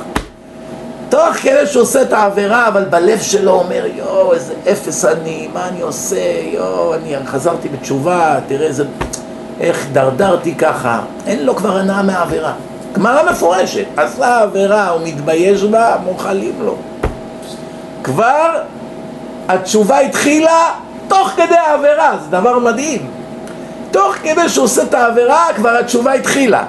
[1.15, 5.67] תוך כדי שהוא עושה את העבירה, אבל בלב שלו אומר, יואו, איזה אפס אני, מה
[5.67, 6.15] אני עושה,
[6.54, 8.84] יואו, אני חזרתי בתשובה, תראה איזה...
[9.60, 11.01] איך דרדרתי ככה.
[11.28, 12.54] אין לו כבר הנאה מהעבירה.
[12.93, 16.75] גמרא מפורשת, עשה עבירה, הוא מתבייש בה, מוחלים לו.
[18.04, 18.62] כבר
[19.47, 20.71] התשובה התחילה
[21.08, 23.08] תוך כדי העבירה, זה דבר מדהים.
[23.91, 26.63] תוך כדי שהוא עושה את העבירה, כבר התשובה התחילה.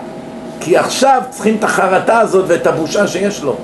[0.61, 3.57] כי עכשיו צריכים את החרטה הזאת ואת הבושה שיש לו.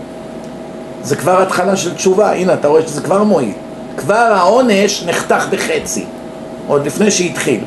[1.04, 3.52] זה כבר התחלה של תשובה, הנה אתה רואה שזה כבר מועיל.
[3.96, 6.04] כבר העונש נחתך בחצי,
[6.68, 7.60] עוד לפני שהתחיל.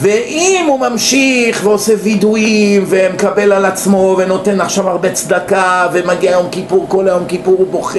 [0.00, 6.86] ואם הוא ממשיך ועושה וידויים ומקבל על עצמו ונותן עכשיו הרבה צדקה ומגיע יום כיפור,
[6.88, 7.98] כל היום כיפור הוא בוכה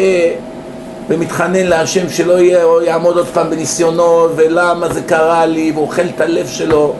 [1.09, 6.21] ומתחנן להשם שלא יהיה, או יעמוד עוד פעם בניסיונות ולמה זה קרה לי ואוכל את
[6.21, 6.93] הלב שלו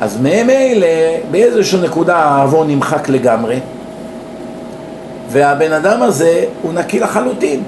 [0.00, 0.86] אז ממילא
[1.30, 3.60] באיזושהי נקודה העוון נמחק לגמרי
[5.34, 7.62] והבן אדם הזה הוא נקי לחלוטין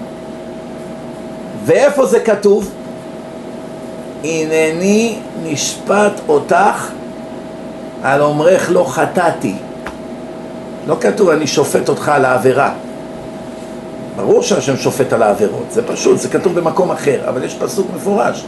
[1.64, 2.70] ואיפה זה כתוב?
[4.24, 6.90] הנני נשפט אותך
[8.02, 9.54] על אומרך לא חטאתי.
[10.86, 12.72] לא כתוב אני שופט אותך על העבירה.
[14.16, 18.44] ברור שהשם שופט על העבירות, זה פשוט, זה כתוב במקום אחר, אבל יש פסוק מפורש.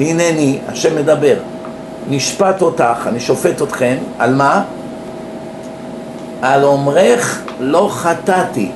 [0.00, 1.36] הנני, השם מדבר,
[2.10, 4.62] נשפט אותך, אני שופט אתכם, על מה?
[6.44, 8.70] על אומרך לא חטאתי.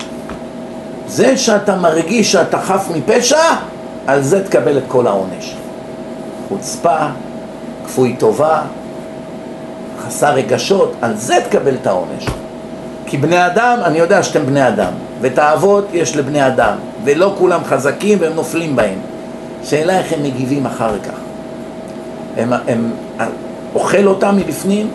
[1.07, 3.43] זה שאתה מרגיש שאתה חף מפשע,
[4.07, 5.57] על זה תקבל את כל העונש.
[6.49, 6.99] חוצפה,
[7.85, 8.63] כפוי טובה,
[10.07, 12.27] חסר רגשות, על זה תקבל את העונש.
[13.07, 18.19] כי בני אדם, אני יודע שאתם בני אדם, ותאוות יש לבני אדם, ולא כולם חזקים
[18.21, 18.99] והם נופלים בהם.
[19.65, 21.19] שאלה איך הם מגיבים אחר כך.
[22.37, 22.93] הם, הם,
[23.75, 24.91] אוכל אותם מבפנים,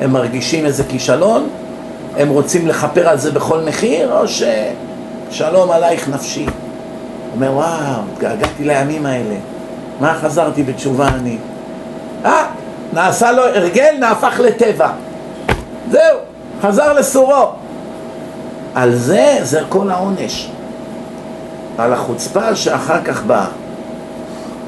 [0.00, 1.48] הם מרגישים איזה כישלון,
[2.16, 6.46] הם רוצים לכפר על זה בכל מחיר, או ששלום עלייך נפשי.
[7.34, 9.34] אומר, וואו, התגעגעתי לימים האלה,
[10.00, 11.38] מה חזרתי בתשובה אני?
[12.24, 12.46] אה,
[12.92, 14.88] נעשה לו הרגל, נהפך לטבע.
[15.90, 16.18] זהו,
[16.62, 17.48] חזר לסורו.
[18.74, 20.50] על זה, זה כל העונש.
[21.78, 23.46] על החוצפה שאחר כך באה.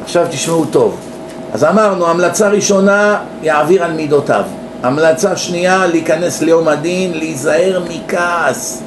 [0.05, 0.97] עכשיו תשמעו טוב.
[1.53, 4.45] אז אמרנו, המלצה ראשונה, יעביר על מידותיו.
[4.83, 8.83] המלצה שנייה, להיכנס ליום הדין, להיזהר מכעס.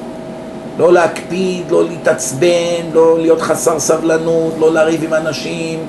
[0.78, 5.80] לא להקפיד, לא להתעצבן, לא להיות חסר סבלנות, לא לריב עם אנשים,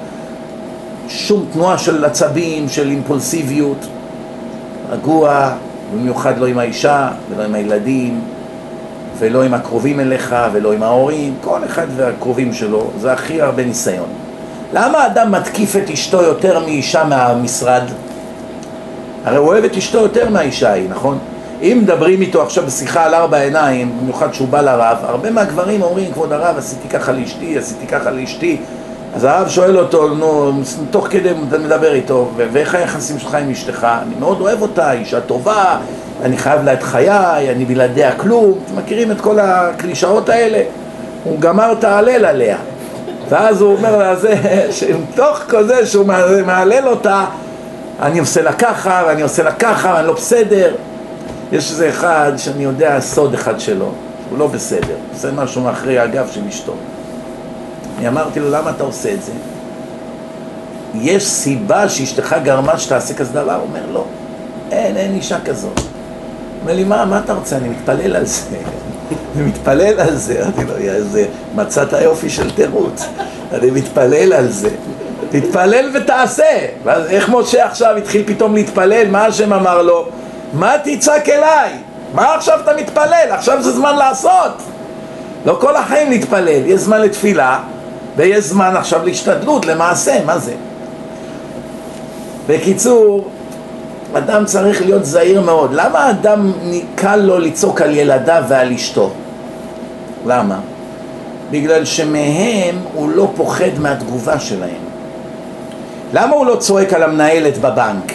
[1.08, 3.86] שום תנועה של עצבים, של אימפולסיביות.
[4.90, 5.52] רגוע,
[5.94, 8.20] במיוחד לא עם האישה ולא עם הילדים
[9.18, 14.08] ולא עם הקרובים אליך ולא עם ההורים, כל אחד והקרובים שלו, זה הכי הרבה ניסיון.
[14.72, 17.82] למה אדם מתקיף את אשתו יותר מאישה מהמשרד?
[19.26, 21.18] הרי הוא אוהב את אשתו יותר מהאישה ההיא, נכון?
[21.62, 26.12] אם מדברים איתו עכשיו בשיחה על ארבע עיניים, במיוחד שהוא בא לרב, הרבה מהגברים אומרים,
[26.12, 28.56] כבוד הרב, עשיתי ככה לאשתי, עשיתי ככה לאשתי,
[29.14, 30.52] אז הרב שואל אותו, נו,
[30.90, 31.30] תוך כדי
[31.64, 33.86] מדבר איתו, ואיך היחסים שלך עם אשתך?
[34.02, 35.76] אני מאוד אוהב אותה, אישה טובה,
[36.22, 40.62] אני חייב לה את חיי, אני בלעדיה כלום, אתם מכירים את כל הקלישאות האלה?
[41.24, 42.56] הוא גמר את ההלל עליה.
[43.28, 44.34] ואז הוא אומר לה, זה,
[44.70, 46.06] שתוך כזה שהוא
[46.46, 47.24] מהלל אותה,
[48.02, 50.74] אני עושה לה ככה, ואני עושה לה ככה, ואני לא בסדר.
[51.52, 53.92] יש איזה אחד שאני יודע סוד אחד שלו,
[54.30, 56.72] הוא לא בסדר, עושה משהו מאחורי הגב של אשתו.
[57.98, 59.32] אני אמרתי לו, למה אתה עושה את זה?
[60.94, 63.54] יש סיבה שאשתך גרמה שתעשה כזה דבר?
[63.54, 64.04] הוא אומר, לא,
[64.72, 65.78] אין, אין אישה כזאת.
[65.78, 65.86] הוא
[66.62, 67.56] אומר לי, מה, מה אתה רוצה?
[67.56, 68.42] אני מתפלל על זה.
[69.36, 70.42] אני מתפלל על זה.
[70.42, 73.04] אמרתי לו, יא, איזה, מצאת יופי של תירוץ.
[73.52, 74.70] אני מתפלל על זה.
[75.30, 76.66] תתפלל ותעשה.
[76.84, 79.08] ואז איך משה עכשיו התחיל פתאום להתפלל?
[79.10, 80.08] מה השם אמר לו?
[80.52, 81.70] מה תצעק אליי?
[82.14, 83.28] מה עכשיו אתה מתפלל?
[83.30, 84.62] עכשיו זה זמן לעשות.
[85.46, 87.58] לא כל החיים להתפלל, יש זמן לתפילה
[88.16, 90.54] ויש זמן עכשיו להשתדלות, למעשה, מה זה?
[92.46, 93.28] בקיצור,
[94.14, 95.70] אדם צריך להיות זהיר מאוד.
[95.72, 96.52] למה אדם
[96.94, 99.10] קל לו לצעוק על ילדיו ועל אשתו?
[100.26, 100.58] למה?
[101.50, 104.86] בגלל שמהם הוא לא פוחד מהתגובה שלהם.
[106.12, 108.12] למה הוא לא צועק על המנהלת בבנק?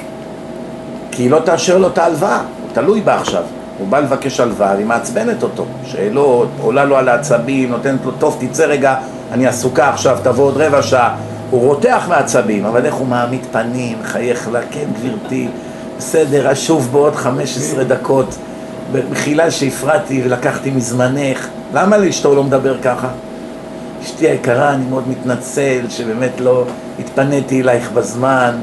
[1.12, 3.44] כי היא לא תאשר לו את ההלוואה, הוא תלוי בה עכשיו.
[3.80, 5.66] הוא בא לבקש הלוואה, היא מעצבנת אותו.
[5.86, 8.96] שאלות, עולה לו על העצבים, נותנת לו, טוב, תצא רגע,
[9.32, 11.16] אני עסוקה עכשיו, תבוא עוד רבע שעה.
[11.50, 15.48] הוא רותח מעצבים, אבל איך הוא מעמיד פנים, חייך לה, כן גברתי,
[15.98, 18.36] בסדר, אשוב בעוד 15 דקות.
[18.92, 21.48] במחילה שהפרעתי ולקחתי מזמנך.
[21.74, 23.08] למה לאשתו לא מדבר ככה?
[24.04, 26.64] אשתי היקרה, אני מאוד מתנצל שבאמת לא
[27.00, 28.56] התפניתי אלייך בזמן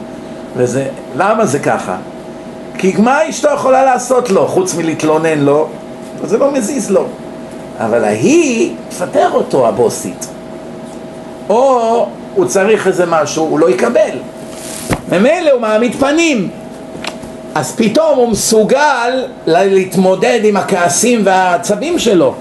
[0.56, 1.96] וזה, למה זה ככה?
[2.78, 5.68] כי מה אשתו יכולה לעשות לו, חוץ מלהתלונן לו?
[6.24, 7.04] זה לא מזיז לו.
[7.78, 10.28] אבל ההיא, תפטר אותו הבוסית.
[11.48, 14.18] או הוא צריך איזה משהו, הוא לא יקבל.
[15.12, 16.48] ממילא הוא מעמיד פנים.
[17.54, 22.34] אז פתאום הוא מסוגל להתמודד עם הכעסים והעצבים שלו.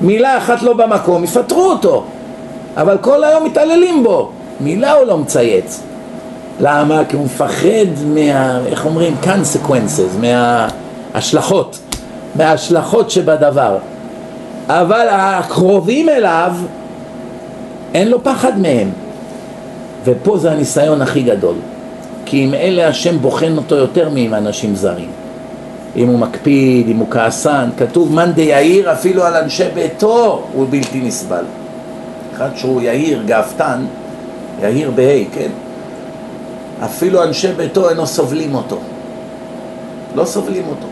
[0.00, 2.04] מילה אחת לא במקום, יפטרו אותו.
[2.76, 4.30] אבל כל היום מתעללים בו.
[4.60, 5.80] מילה הוא לא מצייץ.
[6.60, 7.02] למה?
[7.08, 8.60] כי הוא מפחד מה...
[8.66, 9.16] איך אומרים?
[9.24, 10.26] consequences,
[11.14, 11.78] מההשלכות.
[12.34, 13.76] מההשלכות שבדבר.
[14.68, 16.52] אבל הקרובים אליו,
[17.94, 18.90] אין לו פחד מהם.
[20.04, 21.54] ופה זה הניסיון הכי גדול.
[22.24, 25.10] כי עם אלה השם בוחן אותו יותר מעם אנשים זרים.
[25.96, 31.00] אם הוא מקפיד, אם הוא כעסן, כתוב מאן דיהיר אפילו על אנשי ביתו הוא בלתי
[31.00, 31.44] נסבל.
[32.40, 33.84] אחד שהוא יהיר, גאוותן,
[34.62, 35.50] יהיר בה', כן?
[36.84, 38.78] אפילו אנשי ביתו אינו סובלים אותו.
[40.14, 40.86] לא סובלים אותו.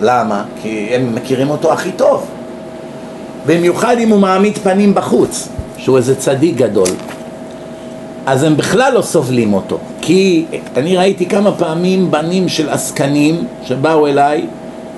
[0.00, 0.44] למה?
[0.62, 2.26] כי הם מכירים אותו הכי טוב.
[3.46, 6.88] במיוחד אם הוא מעמיד פנים בחוץ, שהוא איזה צדיק גדול.
[8.26, 9.78] אז הם בכלל לא סובלים אותו.
[10.00, 10.44] כי
[10.76, 14.46] אני ראיתי כמה פעמים בנים של עסקנים שבאו אליי,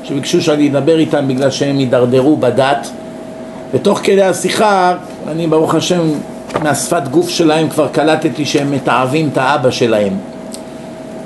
[0.09, 2.91] שביקשו שאני אדבר איתם בגלל שהם הידרדרו בדת,
[3.75, 4.95] ותוך כדי השיחה,
[5.29, 6.01] אני ברוך השם
[6.63, 10.13] מהשפת גוף שלהם כבר קלטתי שהם מתעבים את האבא שלהם.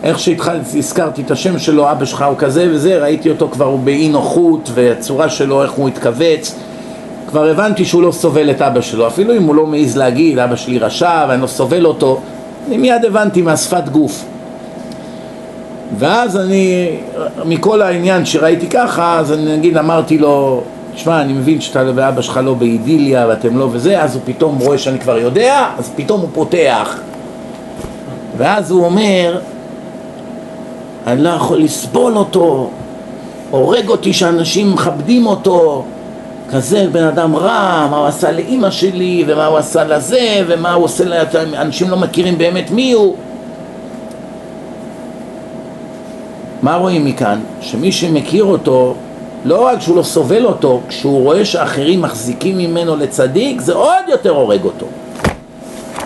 [0.03, 4.09] איך שהתחלתי, הזכרתי את השם שלו, אבא שלך הוא כזה וזה, ראיתי אותו כבר באי
[4.09, 6.55] נוחות והצורה שלו, איך הוא התכווץ
[7.29, 10.57] כבר הבנתי שהוא לא סובל את אבא שלו, אפילו אם הוא לא מעז להגיד, אבא
[10.57, 12.21] שלי רשע ואני לא סובל אותו,
[12.69, 14.25] אני מיד הבנתי מהשפת גוף.
[15.99, 16.91] ואז אני,
[17.45, 20.63] מכל העניין שראיתי ככה, אז אני נגיד אמרתי לו,
[20.97, 24.79] שמע, אני מבין שאתה ואבא שלך לא באידיליה ואתם לא וזה, אז הוא פתאום רואה
[24.79, 26.97] שאני כבר יודע, אז פתאום הוא פותח.
[28.37, 29.39] ואז הוא אומר,
[31.07, 32.71] אני לא יכול לסבול אותו,
[33.51, 35.85] הורג אותי שאנשים מכבדים אותו,
[36.51, 40.85] כזה בן אדם רע, מה הוא עשה לאימא שלי, ומה הוא עשה לזה, ומה הוא
[40.85, 41.05] עושה,
[41.57, 43.17] אנשים לא מכירים באמת מי הוא.
[46.63, 47.41] מה רואים מכאן?
[47.61, 48.95] שמי שמכיר אותו,
[49.45, 54.31] לא רק שהוא לא סובל אותו, כשהוא רואה שאחרים מחזיקים ממנו לצדיק, זה עוד יותר
[54.31, 54.87] הורג אותו.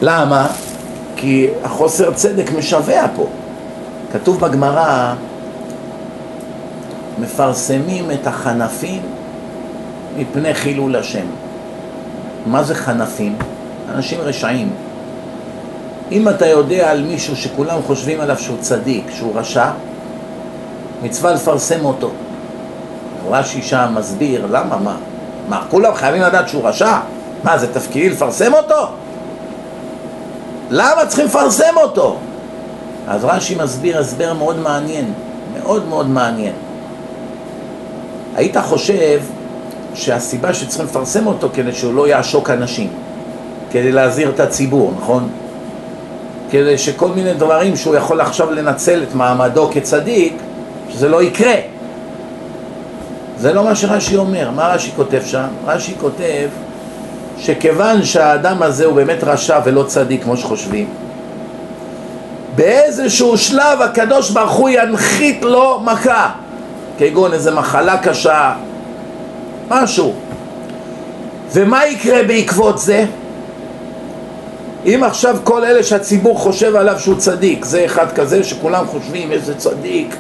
[0.03, 0.47] למה?
[1.17, 3.27] כי החוסר צדק משווע פה.
[4.13, 5.15] כתוב בגמרא,
[7.19, 9.03] מפרסמים את החנפים
[10.17, 11.27] מפני חילול השם.
[12.47, 13.37] מה זה חנפים?
[13.95, 14.71] אנשים רשעים.
[16.13, 19.71] אם אתה יודע על מישהו שכולם חושבים עליו שהוא צדיק, שהוא רשע,
[21.03, 22.11] מצווה לפרסם אותו.
[23.31, 24.97] רש"י שם מסביר, למה, מה?
[25.49, 26.99] מה, כולם חייבים לדעת שהוא רשע?
[27.45, 28.89] מה, זה תפקידי לפרסם אותו?
[30.71, 32.17] למה צריכים לפרסם אותו?
[33.09, 35.13] אז רש"י מסביר הסבר מאוד מעניין,
[35.59, 36.53] מאוד מאוד מעניין.
[38.37, 39.21] היית חושב
[39.95, 42.89] שהסיבה שצריכים לפרסם אותו כדי שהוא לא יעשוק אנשים,
[43.71, 45.29] כדי להזהיר את הציבור, נכון?
[46.51, 50.37] כדי שכל מיני דברים שהוא יכול עכשיו לנצל את מעמדו כצדיק,
[50.91, 51.55] שזה לא יקרה.
[53.39, 54.51] זה לא מה שרש"י אומר.
[54.51, 55.47] מה רש"י כותב שם?
[55.67, 56.49] רש"י כותב
[57.39, 60.89] שכיוון שהאדם הזה הוא באמת רשע ולא צדיק כמו שחושבים,
[62.55, 66.31] באיזשהו שלב הקדוש ברוך הוא ינחית לו מכה,
[66.99, 68.53] כגון איזה מחלה קשה,
[69.69, 70.15] משהו.
[71.53, 73.05] ומה יקרה בעקבות זה?
[74.87, 79.55] אם עכשיו כל אלה שהציבור חושב עליו שהוא צדיק, זה אחד כזה שכולם חושבים איזה
[79.55, 80.17] צדיק,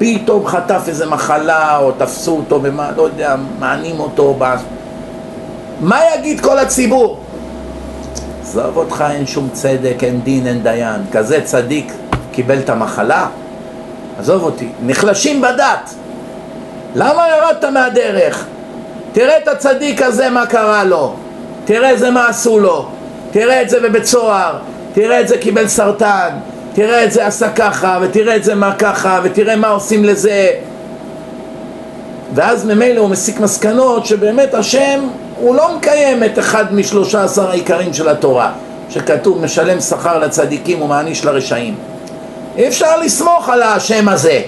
[0.00, 4.38] פתאום חטף איזה מחלה או תפסו אותו במה, לא יודע, מענים אותו,
[5.80, 7.20] מה יגיד כל הציבור?
[8.42, 11.02] עזוב אותך, אין שום צדק, אין דין, אין דיין.
[11.12, 11.92] כזה צדיק
[12.32, 13.26] קיבל את המחלה?
[14.18, 14.68] עזוב אותי.
[14.86, 15.90] נחלשים בדת.
[16.94, 18.46] למה ירדת מהדרך?
[19.12, 21.14] תראה את הצדיק הזה, מה קרה לו.
[21.64, 22.88] תראה זה מה עשו לו.
[23.30, 24.58] תראה את זה בבית סוהר.
[24.94, 26.28] תראה את זה קיבל סרטן.
[26.74, 30.50] תראה את זה עשה ככה, ותראה את זה מה ככה, ותראה מה עושים לזה.
[32.34, 35.00] ואז ממילא הוא מסיק מסקנות שבאמת השם
[35.36, 38.52] הוא לא מקיים את אחד משלושה עשר העיקרים של התורה
[38.90, 41.74] שכתוב משלם שכר לצדיקים ומעניש לרשעים
[42.56, 44.40] אי אפשר לסמוך על השם הזה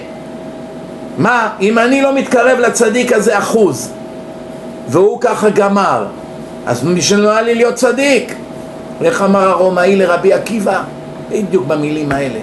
[1.17, 3.91] מה, אם אני לא מתקרב לצדיק הזה אחוז
[4.87, 6.05] והוא ככה גמר
[6.65, 8.35] אז שלא היה לי להיות צדיק
[9.03, 10.83] איך אמר הרומאי לרבי עקיבא?
[11.29, 12.39] בדיוק במילים האלה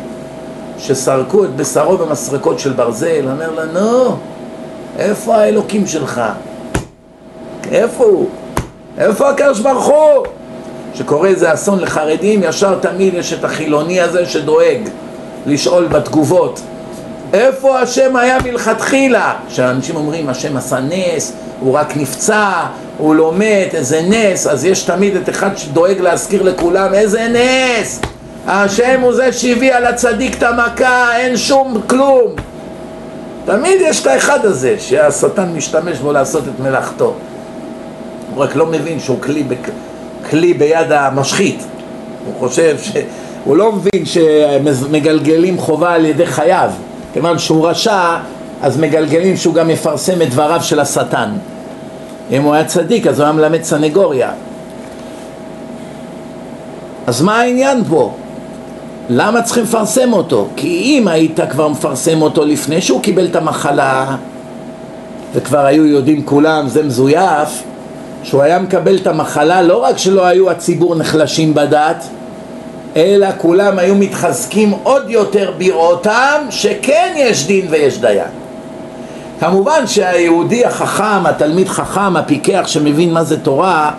[0.79, 4.17] שסרקו את בשרו במסרקות של ברזל אומר לה נו
[4.99, 6.23] איפה האלוקים שלך?
[7.71, 8.29] איפה הוא?
[8.99, 10.27] איפה הקדוש ברוך הוא?
[10.95, 14.81] שקורה איזה אסון לחרדים, ישר תמיד יש את החילוני הזה שדואג
[15.47, 16.61] לשאול בתגובות
[17.33, 19.35] איפה השם היה מלכתחילה?
[19.49, 22.51] כשאנשים אומרים השם עשה נס, הוא רק נפצע,
[22.99, 28.01] הוא לא מת, איזה נס, אז יש תמיד את אחד שדואג להזכיר לכולם איזה נס!
[28.47, 32.33] השם הוא זה שהביא על הצדיק את המכה, אין שום כלום.
[33.45, 37.15] תמיד יש את האחד הזה שהשטן משתמש בו לעשות את מלאכתו.
[38.35, 39.55] הוא רק לא מבין שהוא כלי, ב...
[40.31, 41.65] כלי ביד המשחית.
[42.27, 42.93] הוא חושב ש...
[43.45, 46.71] הוא לא מבין שמגלגלים חובה על ידי חייו.
[47.13, 48.17] כיוון שהוא רשע
[48.63, 51.31] אז מגלגלים שהוא גם יפרסם את דבריו של השטן.
[52.31, 54.31] אם הוא היה צדיק אז הוא היה מלמד סנגוריה.
[57.07, 58.15] אז מה העניין פה?
[59.13, 60.49] למה צריכים לפרסם אותו?
[60.57, 64.17] כי אם היית כבר מפרסם אותו לפני שהוא קיבל את המחלה
[65.35, 67.63] וכבר היו יודעים כולם, זה מזויף
[68.23, 72.05] שהוא היה מקבל את המחלה לא רק שלא היו הציבור נחלשים בדת
[72.97, 78.29] אלא כולם היו מתחזקים עוד יותר בראותם שכן יש דין ויש דיין
[79.41, 83.91] כמובן שהיהודי החכם, התלמיד חכם, הפיקח שמבין מה זה תורה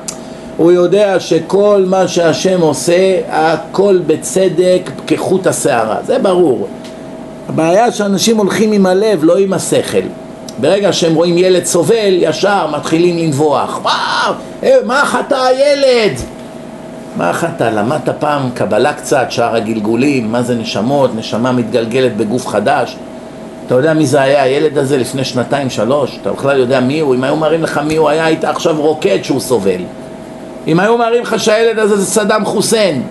[0.61, 6.67] הוא יודע שכל מה שהשם עושה, הכל בצדק כחוט השערה, זה ברור.
[7.49, 10.01] הבעיה שאנשים הולכים עם הלב, לא עם השכל.
[10.57, 13.79] ברגע שהם רואים ילד סובל, ישר מתחילים לנבוח.
[13.83, 14.33] וואו,
[14.63, 16.17] אה, מה חטא הילד?
[17.17, 17.63] מה חטא?
[17.63, 22.95] למדת פעם קבלה קצת, שער הגלגולים, מה זה נשמות, נשמה מתגלגלת בגוף חדש.
[23.67, 26.17] אתה יודע מי זה היה הילד הזה לפני שנתיים, שלוש?
[26.21, 27.15] אתה בכלל יודע מי הוא?
[27.15, 29.81] אם היו מראים לך מי הוא היה, היית עכשיו רוקד שהוא סובל.
[30.67, 33.03] אם היו מראים לך שהילד הזה זה סדאם חוסיין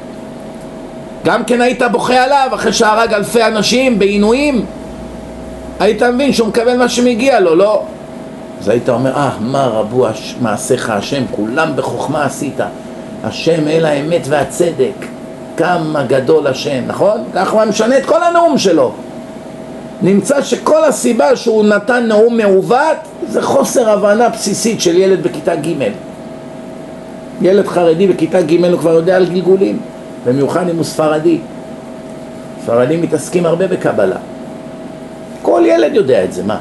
[1.25, 4.65] גם כן היית בוכה עליו אחרי שהרג אלפי אנשים בעינויים
[5.81, 7.83] היית מבין שהוא מקבל מה שמגיע לו, לא?
[8.61, 10.07] אז היית אומר, אה, מה רבו
[10.41, 12.61] מעשיך השם, כולם בחוכמה עשית.
[13.25, 15.07] השם אל האמת והצדק,
[15.57, 17.25] כמה גדול השם, נכון?
[17.35, 18.93] ככה הוא משנה את כל הנאום שלו.
[20.03, 22.97] נמצא שכל הסיבה שהוא נתן נאום מעוות
[23.29, 25.75] זה חוסר הבנה בסיסית של ילד בכיתה ג'
[27.41, 29.79] ילד חרדי בכיתה ג' הוא כבר יודע על גלגולים,
[30.27, 31.39] במיוחד אם הוא ספרדי.
[32.63, 34.17] ספרדים מתעסקים הרבה בקבלה.
[35.43, 36.59] כל ילד יודע את זה, מה?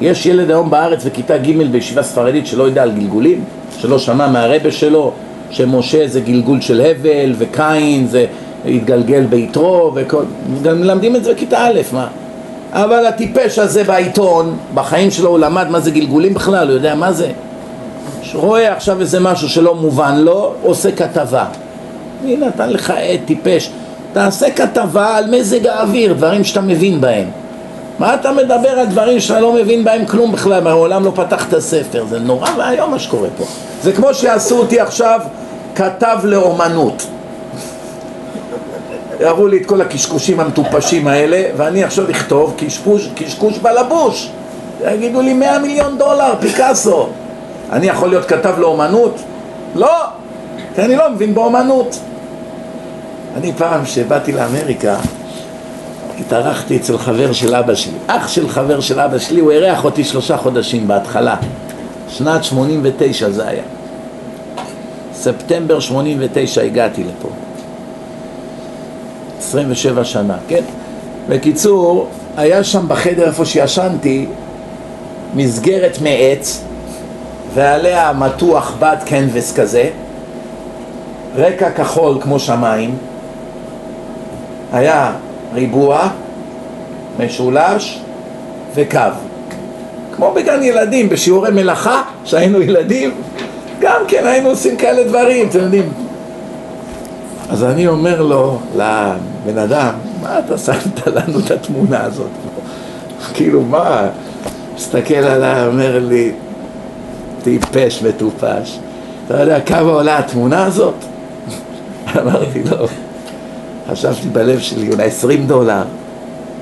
[0.00, 3.44] יש ילד היום בארץ בכיתה ג' בישיבה ספרדית שלא יודע על גלגולים?
[3.78, 5.12] שלא שמע מהרבה שלו
[5.50, 8.26] שמשה זה גלגול של הבל וקין זה
[8.66, 10.22] התגלגל ביתרו וכל...
[10.62, 12.06] גם מלמדים את זה בכיתה א', מה?
[12.72, 17.12] אבל הטיפש הזה בעיתון, בחיים שלו הוא למד מה זה גלגולים בכלל, הוא יודע מה
[17.12, 17.30] זה.
[18.34, 21.44] רואה עכשיו איזה משהו שלא מובן לו, עושה כתבה.
[22.24, 23.70] מי נתן לך עד טיפש?
[24.12, 27.30] תעשה כתבה על מזג האוויר, דברים שאתה מבין בהם.
[27.98, 32.04] מה אתה מדבר על דברים שאתה לא מבין בהם כלום בכלל, מעולם לא פתחת ספר,
[32.08, 33.44] זה נורא ואיום מה שקורה פה.
[33.82, 35.20] זה כמו שיעשו אותי עכשיו
[35.74, 37.06] כתב לאומנות.
[39.20, 44.30] יראו לי את כל הקשקושים המטופשים האלה, ואני עכשיו אכתוב קשקוש, קשקוש בלבוש.
[44.92, 47.08] יגידו לי 100 מיליון דולר, פיקאסו.
[47.72, 49.14] אני יכול להיות כתב לאומנות?
[49.74, 50.04] לא,
[50.74, 51.98] כי אני לא מבין באומנות.
[53.36, 54.96] אני פעם, כשבאתי לאמריקה,
[56.20, 57.98] התארחתי אצל חבר של אבא שלי.
[58.06, 61.36] אח של חבר של אבא שלי, הוא אירח אותי שלושה חודשים בהתחלה.
[62.08, 63.62] שנת 89 זה היה.
[65.14, 67.28] ספטמבר 89 הגעתי לפה.
[69.38, 70.62] 27 שנה, כן?
[71.28, 74.26] בקיצור, היה שם בחדר איפה שישנתי
[75.34, 76.64] מסגרת מעץ
[77.54, 79.90] ועליה מתוח בד קנבס כזה
[81.36, 82.96] רקע כחול כמו שמיים
[84.72, 85.12] היה
[85.54, 86.08] ריבוע,
[87.18, 88.00] משולש
[88.74, 88.98] וקו
[90.16, 93.10] כמו בגן ילדים, בשיעורי מלאכה, כשהיינו ילדים
[93.80, 95.92] גם כן היינו עושים כאלה דברים, אתם יודעים
[97.48, 102.30] אז אני אומר לו, לבן אדם, מה אתה שמת לנו את התמונה הזאת?
[103.34, 104.08] כאילו, מה?
[104.74, 106.32] מסתכל עליי, אומר לי,
[107.48, 108.78] טיפש מטופש.
[109.26, 110.94] אתה יודע כמה עולה התמונה הזאת?
[112.20, 112.86] אמרתי לו,
[113.90, 115.82] חשבתי בלב שלי, אולי עשרים דולר.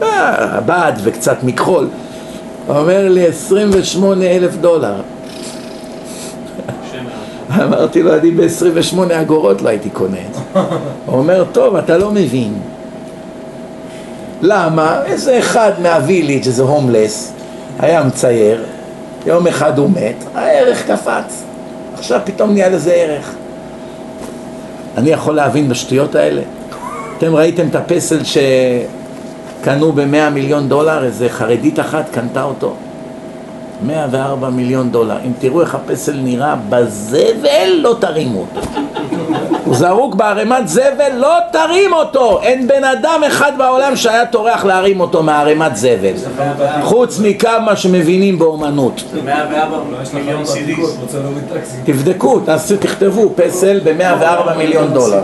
[0.02, 1.88] אה, בד וקצת מכחול.
[2.68, 4.94] אומר לי, עשרים ושמונה אלף דולר.
[7.62, 10.40] אמרתי לו, אני ב-28 אגורות לא הייתי קונה את זה.
[11.06, 12.54] הוא אומר, טוב, אתה לא מבין.
[14.42, 15.02] למה?
[15.04, 17.32] איזה אחד מהוויליג', איזה הומלס,
[17.78, 18.64] היה מצייר,
[19.26, 21.44] יום אחד הוא מת, הערך קפץ.
[21.94, 23.34] עכשיו פתאום נהיה לזה ערך.
[24.96, 26.42] אני יכול להבין בשטויות האלה?
[27.18, 32.74] אתם ראיתם את הפסל שקנו ב-100 מיליון דולר, איזה חרדית אחת קנתה אותו?
[33.86, 35.16] 104 מיליון דולר.
[35.26, 38.68] אם תראו איך הפסל נראה, בזבל לא תרימו אותו.
[39.66, 42.40] הוא זרוק בערימת זבל, לא תרים אותו!
[42.42, 46.12] אין בן אדם אחד בעולם שהיה טורח להרים אותו מערימת זבל.
[46.82, 49.02] חוץ מכמה שמבינים באומנות.
[49.24, 49.76] 104
[50.14, 50.42] מיליון
[51.84, 52.40] תבדקו,
[52.80, 55.22] תכתבו פסל ב-104 מיליון דולר.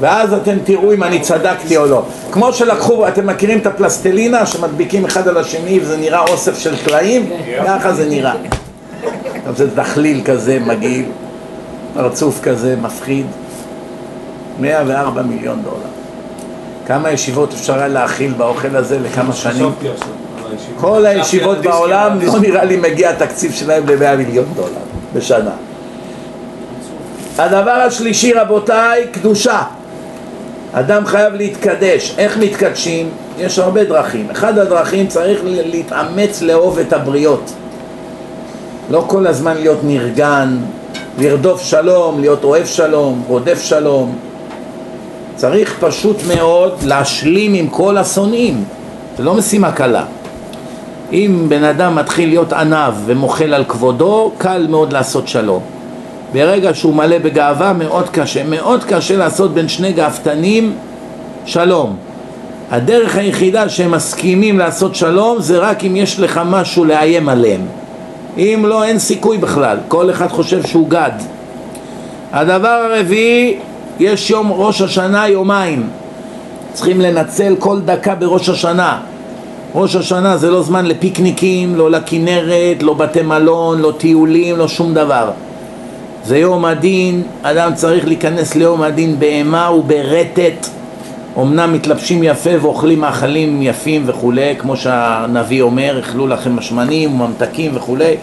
[0.00, 2.02] ואז אתם תראו אם אני צדקתי או לא.
[2.32, 7.30] כמו שלקחו, אתם מכירים את הפלסטלינה שמדביקים אחד על השני וזה נראה אוסף של טלאים?
[7.66, 8.34] ככה זה נראה.
[9.56, 11.04] זה דחליל כזה מגעיל,
[11.94, 13.26] פרצוף כזה מפחיד.
[14.60, 15.90] 104 מיליון דולר.
[16.86, 19.72] כמה ישיבות אפשר היה להכיל באוכל הזה לכמה שנים?
[20.80, 24.68] כל הישיבות בעולם לא נראה לי מגיע התקציב שלהם ל-100 מיליון דולר
[25.14, 25.50] בשנה.
[27.38, 29.62] הדבר השלישי רבותיי, קדושה.
[30.72, 32.14] אדם חייב להתקדש.
[32.18, 33.08] איך מתקדשים?
[33.38, 34.30] יש הרבה דרכים.
[34.30, 37.52] אחד הדרכים צריך להתאמץ לאהוב את הבריות.
[38.90, 40.56] לא כל הזמן להיות נרגן,
[41.20, 44.18] לרדוף שלום, להיות אוהב שלום, רודף שלום.
[45.36, 48.64] צריך פשוט מאוד להשלים עם כל השונאים.
[49.16, 50.04] זה לא משימה קלה.
[51.12, 55.62] אם בן אדם מתחיל להיות עניו ומוחל על כבודו, קל מאוד לעשות שלום.
[56.32, 60.74] ברגע שהוא מלא בגאווה מאוד קשה, מאוד קשה לעשות בין שני גאוותנים
[61.44, 61.96] שלום.
[62.70, 67.79] הדרך היחידה שהם מסכימים לעשות שלום זה רק אם יש לך משהו לאיים עליהם.
[68.38, 71.10] אם לא, אין סיכוי בכלל, כל אחד חושב שהוא גד.
[72.32, 73.58] הדבר הרביעי,
[74.00, 75.88] יש יום ראש השנה יומיים.
[76.72, 78.98] צריכים לנצל כל דקה בראש השנה.
[79.74, 84.94] ראש השנה זה לא זמן לפיקניקים, לא לכנרת, לא בתי מלון, לא טיולים, לא שום
[84.94, 85.30] דבר.
[86.24, 90.68] זה יום הדין, אדם צריך להיכנס ליום הדין באימה וברטט,
[91.42, 98.16] אמנם מתלבשים יפה ואוכלים מאכלים יפים וכולי, כמו שהנביא אומר, אכלו לכם משמנים וממתקים וכולי,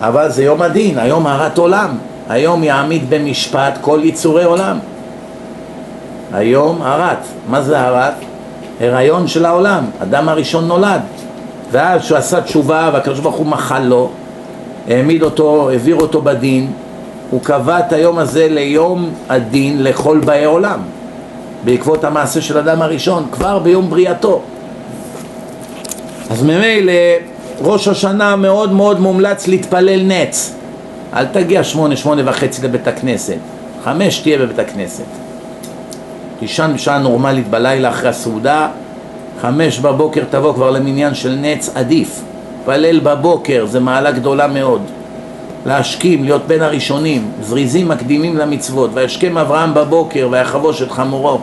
[0.00, 1.90] אבל זה יום הדין, היום הרת עולם,
[2.28, 4.78] היום יעמיד במשפט כל יצורי עולם.
[6.32, 7.18] היום הרת,
[7.48, 8.14] מה זה הרת?
[8.80, 11.00] הריון של העולם, אדם הראשון נולד,
[11.70, 14.10] ואז כשהוא עשה תשובה והקדוש ברוך הוא מחל לו,
[14.88, 16.72] העמיד אותו, העביר אותו בדין,
[17.30, 20.78] הוא קבע את היום הזה ליום הדין לכל באי עולם.
[21.64, 24.42] בעקבות המעשה של אדם הראשון, כבר ביום בריאתו.
[26.30, 26.92] אז ממילא
[27.60, 30.54] ראש השנה מאוד מאוד מומלץ להתפלל נץ.
[31.14, 33.36] אל תגיע שמונה, שמונה וחצי לבית הכנסת,
[33.84, 35.04] חמש תהיה בבית הכנסת.
[36.38, 38.68] תישן בשעה נורמלית בלילה אחרי הסעודה,
[39.40, 42.20] חמש בבוקר תבוא כבר למניין של נץ עדיף.
[42.64, 44.82] פלל בבוקר, זה מעלה גדולה מאוד.
[45.66, 51.38] להשכים, להיות בין הראשונים, זריזים מקדימים למצוות, וישכם אברהם בבוקר ויחבוש את חמורו,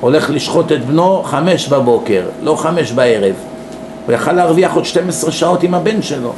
[0.00, 3.34] הולך לשחוט את בנו חמש בבוקר, לא חמש בערב.
[4.06, 6.32] הוא יכל להרוויח עוד 12 שעות עם הבן שלו.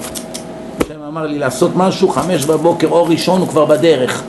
[0.80, 4.22] השם אמר לי לעשות משהו, חמש בבוקר, אור ראשון הוא כבר בדרך.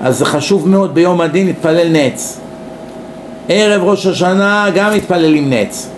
[0.00, 2.40] אז זה חשוב מאוד ביום הדין להתפלל נץ.
[3.48, 5.88] ערב ראש השנה גם מתפללים נץ.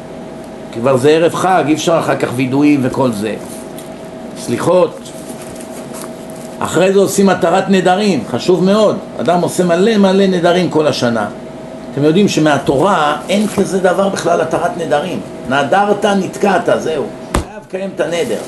[0.74, 3.34] כבר זה ערב חג, אי אפשר אחר כך וידויים וכל זה.
[4.38, 5.07] סליחות,
[6.58, 8.98] אחרי זה עושים התרת נדרים, חשוב מאוד.
[9.20, 11.26] אדם עושה מלא מלא נדרים כל השנה.
[11.92, 15.20] אתם יודעים שמהתורה אין כזה דבר בכלל התרת נדרים.
[15.48, 17.04] נדרת, נתקעת, זהו.
[17.32, 18.38] חייב לקיים את הנדר.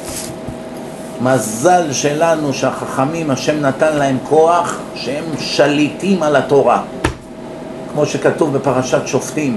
[1.22, 6.82] מזל שלנו שהחכמים, השם נתן להם כוח שהם שליטים על התורה.
[7.92, 9.56] כמו שכתוב בפרשת שופטים,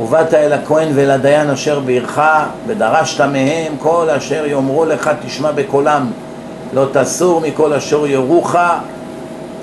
[0.00, 2.20] ובאת אל הכהן ואל הדיין אשר בעירך
[2.66, 6.10] ודרשת מהם כל אשר יאמרו לך תשמע בקולם
[6.74, 8.56] לא תסור מכל אשר יורוך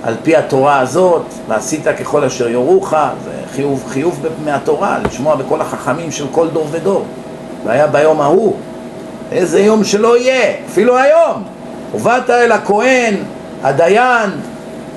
[0.03, 2.89] על פי התורה הזאת, ועשית ככל אשר יורוך,
[3.23, 7.05] זה חיוב, חיוב מהתורה, לשמוע בכל החכמים של כל דור ודור.
[7.65, 8.55] והיה ביום ההוא,
[9.31, 11.43] איזה יום שלא יהיה, אפילו היום.
[11.95, 13.15] ובאת אל הכהן,
[13.63, 14.29] הדיין,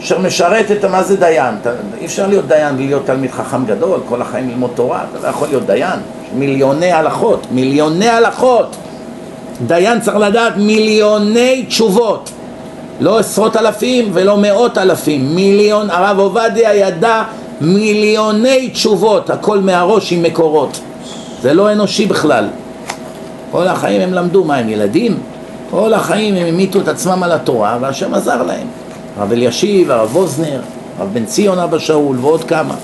[0.00, 1.54] אשר משרת את מה זה דיין.
[1.60, 5.26] אתה, אי אפשר להיות דיין בלי להיות תלמיד חכם גדול, כל החיים ללמוד תורה, אתה
[5.26, 6.00] לא יכול להיות דיין.
[6.34, 8.76] מיליוני הלכות, מיליוני הלכות.
[9.66, 12.30] דיין צריך לדעת מיליוני תשובות,
[13.00, 17.22] לא עשרות אלפים ולא מאות אלפים, מיליון, הרב עובדיה ידע
[17.60, 20.80] מיליוני תשובות, הכל מהראש עם מקורות,
[21.42, 22.44] זה לא אנושי בכלל.
[23.50, 25.18] כל החיים הם למדו, מה הם ילדים?
[25.70, 28.66] כל החיים הם המיתו את עצמם על התורה והשם עזר להם.
[29.18, 30.60] הרב אלישיב, הרב ווזנר,
[30.98, 32.74] הרב בן ציון אבא שאול ועוד כמה.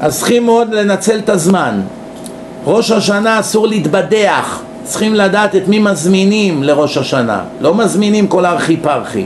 [0.00, 1.80] אז צריכים מאוד לנצל את הזמן.
[2.66, 8.76] ראש השנה אסור להתבדח, צריכים לדעת את מי מזמינים לראש השנה, לא מזמינים כל ארכי
[8.76, 9.24] פרחי.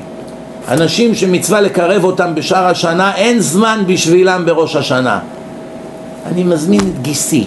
[0.69, 5.19] אנשים שמצווה לקרב אותם בשאר השנה, אין זמן בשבילם בראש השנה.
[6.27, 7.45] אני מזמין את גיסי.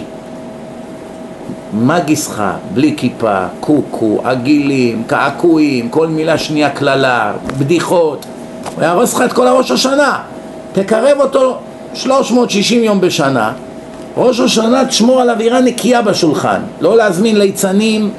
[1.72, 2.42] מה גיסך?
[2.74, 8.26] בלי כיפה, קוקו, עגילים, קעקועים, כל מילה שנייה קללה, בדיחות.
[8.76, 10.18] הוא יהרוס לך את כל הראש השנה.
[10.72, 11.58] תקרב אותו
[11.94, 13.52] 360 יום בשנה,
[14.16, 18.10] ראש השנה תשמור על אווירה נקייה בשולחן, לא להזמין ליצנים,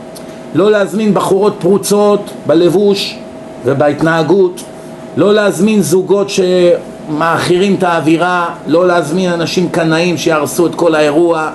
[0.55, 3.17] לא להזמין בחורות פרוצות בלבוש
[3.65, 4.63] ובהתנהגות,
[5.17, 11.49] לא להזמין זוגות שמאכירים את האווירה, לא להזמין אנשים קנאים שיהרסו את כל האירוע,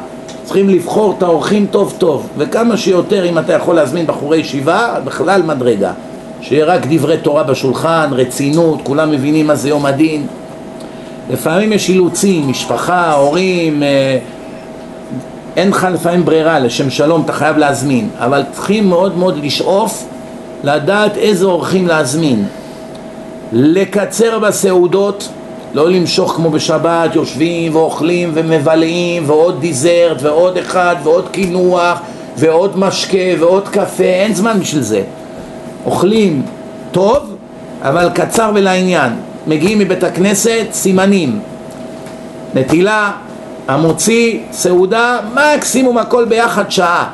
[0.44, 5.42] צריכים לבחור את האורחים טוב טוב, וכמה שיותר אם אתה יכול להזמין בחורי ישיבה, בכלל
[5.42, 5.92] מדרגה,
[6.40, 10.26] שיהיה רק דברי תורה בשולחן, רצינות, כולם מבינים מה זה יום הדין
[11.30, 14.18] לפעמים יש אילוצים, משפחה, הורים, אה,
[15.56, 20.06] אין לך לפעמים ברירה, לשם שלום אתה חייב להזמין, אבל צריכים מאוד מאוד לשאוף
[20.64, 22.44] לדעת איזה אורחים להזמין.
[23.52, 25.28] לקצר בסעודות,
[25.74, 31.98] לא למשוך כמו בשבת, יושבים ואוכלים ומבלעים ועוד דיזרט ועוד אחד ועוד קינוח
[32.36, 35.02] ועוד משקה ועוד קפה, אין זמן בשביל זה.
[35.86, 36.42] אוכלים
[36.92, 37.18] טוב,
[37.82, 39.12] אבל קצר ולעניין.
[39.48, 41.40] מגיעים מבית הכנסת, סימנים.
[42.54, 43.12] נטילה,
[43.68, 47.08] המוציא, סעודה, מקסימום הכל ביחד שעה.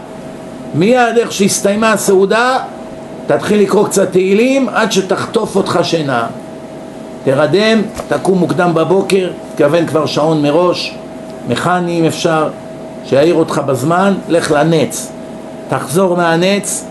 [0.74, 2.58] מיד איך שהסתיימה הסעודה,
[3.26, 6.26] תתחיל לקרוא קצת תהילים עד שתחטוף אותך שינה.
[7.24, 10.94] תרדם, תקום מוקדם בבוקר, תכוון כבר שעון מראש,
[11.48, 12.48] מכני אם אפשר,
[13.04, 15.12] שיעיר אותך בזמן, לך לנץ.
[15.68, 16.84] תחזור מהנץ,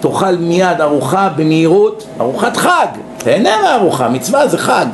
[0.00, 2.86] תאכל מיד ארוחה במהירות, ארוחת חג,
[3.18, 4.86] תהנה מהארוחה, מצווה זה חג.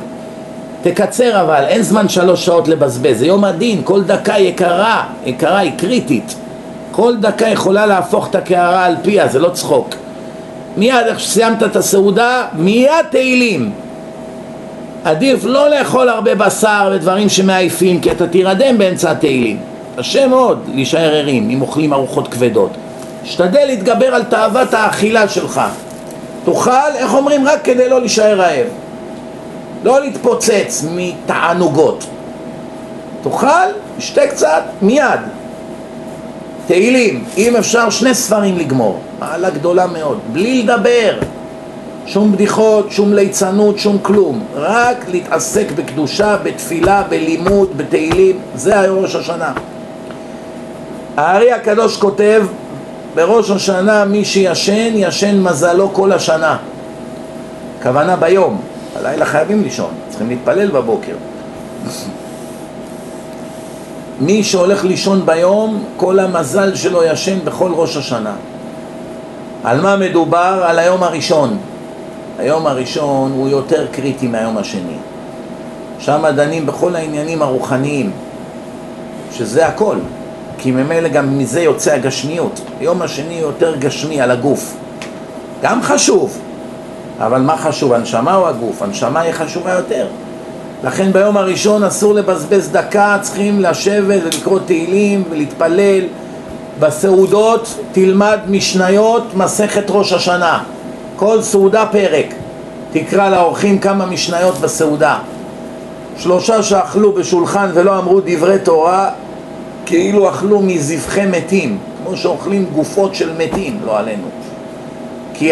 [0.81, 5.71] תקצר אבל, אין זמן שלוש שעות לבזבז, זה יום הדין, כל דקה יקרה, יקרה היא
[5.77, 6.35] קריטית.
[6.91, 9.89] כל דקה יכולה להפוך את הקערה על פיה, זה לא צחוק.
[10.77, 13.71] מיד איך שסיימת את הסעודה, מיד תהילים.
[15.03, 19.59] עדיף לא לאכול הרבה בשר ודברים שמעייפים כי אתה תירדם באמצע התהילים.
[19.97, 22.71] קשה מאוד להישאר ערים אם אוכלים ארוחות כבדות.
[23.27, 25.61] שתדל להתגבר על תאוות האכילה שלך.
[26.45, 27.47] תאכל, איך אומרים?
[27.47, 28.67] רק כדי לא להישאר רעב.
[29.83, 32.05] לא להתפוצץ מתענוגות.
[33.23, 33.67] תאכל,
[33.99, 35.19] שתה קצת, מיד.
[36.67, 41.19] תהילים, אם אפשר שני ספרים לגמור, מעלה גדולה מאוד, בלי לדבר,
[42.05, 49.15] שום בדיחות, שום ליצנות, שום כלום, רק להתעסק בקדושה, בתפילה, בלימוד, בתהילים, זה היום ראש
[49.15, 49.53] השנה.
[51.17, 52.45] הארי הקדוש כותב,
[53.17, 56.57] בראש השנה מי שישן, ישן מזלו כל השנה.
[57.83, 58.61] כוונה ביום,
[58.95, 61.15] הלילה חייבים לישון, צריכים להתפלל בבוקר.
[64.25, 68.33] מי שהולך לישון ביום, כל המזל שלו ישן בכל ראש השנה.
[69.63, 70.63] על מה מדובר?
[70.67, 71.57] על היום הראשון.
[72.39, 74.97] היום הראשון הוא יותר קריטי מהיום השני.
[75.99, 78.11] שם דנים בכל העניינים הרוחניים,
[79.31, 79.97] שזה הכל,
[80.57, 82.61] כי ממילא גם מזה יוצא הגשמיות.
[82.79, 84.73] היום השני יותר גשמי על הגוף.
[85.61, 86.37] גם חשוב,
[87.19, 88.81] אבל מה חשוב, הנשמה או הגוף?
[88.81, 90.07] הנשמה היא חשובה יותר.
[90.83, 96.03] לכן ביום הראשון אסור לבזבז דקה, צריכים לשבת ולקרוא תהילים ולהתפלל.
[96.79, 100.63] בסעודות תלמד משניות מסכת ראש השנה.
[101.15, 102.25] כל סעודה פרק.
[102.91, 105.17] תקרא לאורחים כמה משניות בסעודה.
[106.17, 109.09] שלושה שאכלו בשולחן ולא אמרו דברי תורה,
[109.87, 114.27] כאילו אכלו מזבחי מתים, כמו שאוכלים גופות של מתים, לא עלינו.
[115.33, 115.51] כי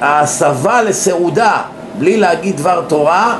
[0.00, 1.62] ההסבה לסעודה
[1.98, 3.38] בלי להגיד דבר תורה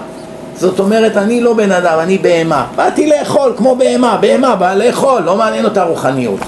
[0.59, 2.67] זאת אומרת, אני לא בן אדם, אני בהמה.
[2.77, 6.41] באתי לאכול כמו בהמה, בהמה באה לאכול, לא מעניין אותה רוחניות.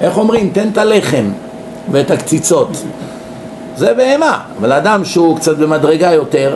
[0.00, 0.50] איך אומרים?
[0.52, 1.24] תן את הלחם
[1.90, 2.68] ואת הקציצות.
[3.76, 6.54] זה בהמה, אבל אדם שהוא קצת במדרגה יותר,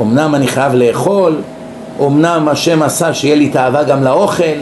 [0.00, 1.36] אמנם אני חייב לאכול,
[2.00, 4.58] אמנם השם עשה שיהיה לי תאווה גם לאוכל,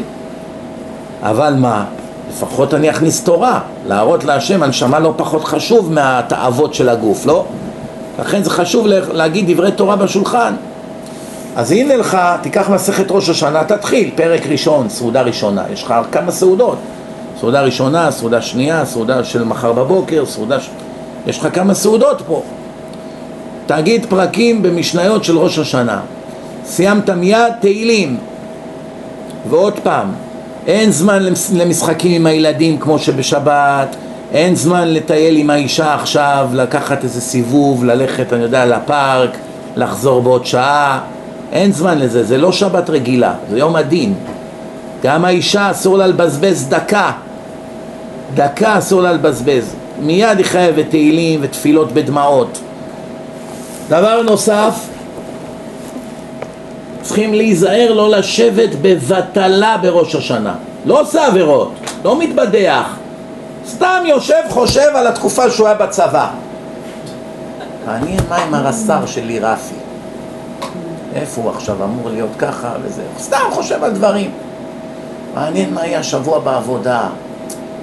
[1.23, 1.85] אבל מה?
[2.31, 7.45] לפחות אני אכניס תורה, להראות להשם, הנשמה לא פחות חשוב מהתאוות של הגוף, לא?
[8.19, 10.55] לכן זה חשוב להגיד דברי תורה בשולחן.
[11.57, 16.33] אז הנה לך, תיקח מסכת ראש השנה, תתחיל, פרק ראשון, סעודה ראשונה, יש לך כמה
[16.33, 16.79] סעודות,
[17.41, 20.61] סעודה ראשונה, סעודה שנייה, סעודה של מחר בבוקר, סעודה...
[20.61, 20.71] ש...
[21.27, 22.43] יש לך כמה סעודות פה.
[23.67, 26.01] תגיד פרקים במשניות של ראש השנה.
[26.67, 28.17] סיימת מיד תהילים.
[29.51, 30.09] ועוד פעם,
[30.67, 31.23] אין זמן
[31.55, 33.97] למשחקים עם הילדים כמו שבשבת,
[34.33, 39.37] אין זמן לטייל עם האישה עכשיו, לקחת איזה סיבוב, ללכת, אני יודע, לפארק,
[39.77, 41.01] לחזור בעוד שעה,
[41.53, 44.15] אין זמן לזה, זה לא שבת רגילה, זה יום הדין.
[45.03, 47.13] גם האישה אסור לה לבזבז דקה,
[48.35, 49.75] דקה אסור לה לבזבז.
[50.03, 52.59] מיד היא חייבת תהילים ותפילות בדמעות.
[53.89, 54.75] דבר נוסף,
[57.05, 60.55] צריכים להיזהר לא לשבת בבטלה בראש השנה.
[60.87, 61.73] לא עושה עבירות,
[62.05, 62.97] לא מתבדח,
[63.69, 66.31] סתם יושב חושב על התקופה שהוא היה בצבא.
[67.87, 69.75] מעניין מה עם הרס"ר שלי רפי.
[71.15, 73.03] איפה הוא עכשיו אמור להיות ככה וזה.
[73.19, 74.31] סתם חושב על דברים.
[75.35, 77.09] מעניין מה יהיה השבוע בעבודה.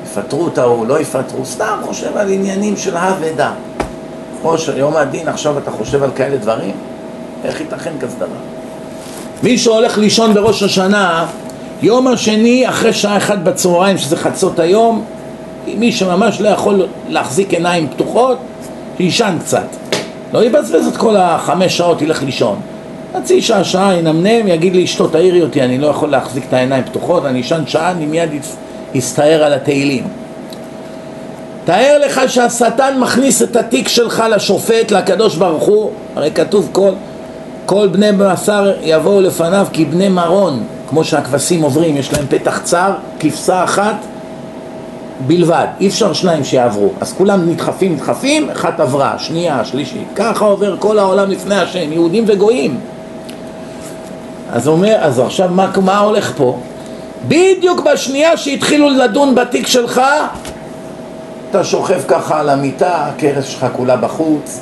[0.04, 1.46] יפטרו את ההוא, לא יפטרו.
[1.46, 3.52] סתם חושב על עניינים של האבדה.
[4.44, 6.76] ראש יום הדין, עכשיו אתה חושב על כאלה דברים?
[7.44, 8.61] איך ייתכן כזה דבר?
[9.44, 11.26] מי שהולך לישון בראש השנה,
[11.82, 15.04] יום השני אחרי שעה אחת בצהריים, שזה חצות היום,
[15.68, 18.38] מי שממש לא יכול להחזיק עיניים פתוחות,
[18.98, 19.66] שיישן קצת.
[20.34, 22.60] לא יבזבז את כל החמש שעות, ילך לישון.
[23.18, 27.26] חצי שעה, שעה, ינמנם, יגיד לאשתו, תעירי אותי, אני לא יכול להחזיק את העיניים פתוחות,
[27.26, 28.30] אני אשן שעה, אני מיד
[28.98, 30.04] אסתער על התהילים.
[31.66, 36.92] תאר לך שהשטן מכניס את התיק שלך לשופט, לקדוש ברוך הוא, הרי כתוב כל,
[37.72, 42.92] כל בני בשר יבואו לפניו כי בני מרון, כמו שהכבשים עוברים, יש להם פתח צר,
[43.20, 43.96] כבשה אחת,
[45.28, 50.76] בלבד, אי אפשר שניים שיעברו, אז כולם נדחפים, נדחפים, אחת עברה, שנייה, שלישית, ככה עובר
[50.80, 52.80] כל העולם לפני השם, יהודים וגויים.
[54.52, 56.58] אז אומר, אז עכשיו מה, מה הולך פה?
[57.28, 60.02] בדיוק בשנייה שהתחילו לדון בתיק שלך,
[61.50, 64.62] אתה שוכב ככה על המיטה, הכרס שלך כולה בחוץ,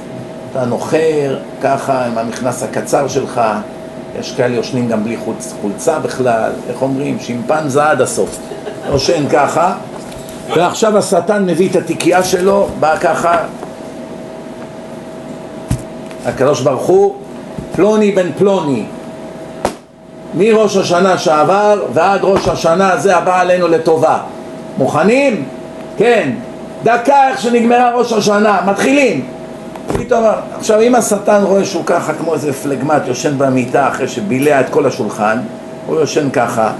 [0.51, 3.41] אתה נוחר ככה עם המכנס הקצר שלך,
[4.19, 7.17] יש כאלה יושנים גם בלי חולצ, חולצה בכלל, איך אומרים?
[7.19, 8.39] שימפנזה עד הסוף.
[8.89, 9.73] יושן ככה,
[10.55, 13.37] ועכשיו השטן מביא את התיקייה שלו, בא ככה,
[16.25, 17.15] הקדוש ברוך הוא,
[17.75, 18.85] פלוני בן פלוני,
[20.33, 24.17] מראש השנה שעבר ועד ראש השנה הזה הבא עלינו לטובה.
[24.77, 25.45] מוכנים?
[25.97, 26.31] כן.
[26.83, 29.38] דקה איך שנגמרה ראש השנה, מתחילים.
[29.97, 30.23] פתאום,
[30.57, 34.85] עכשיו אם השטן רואה שהוא ככה כמו איזה פלגמט יושן במיטה אחרי שבילע את כל
[34.85, 35.39] השולחן,
[35.85, 36.71] הוא יושן ככה,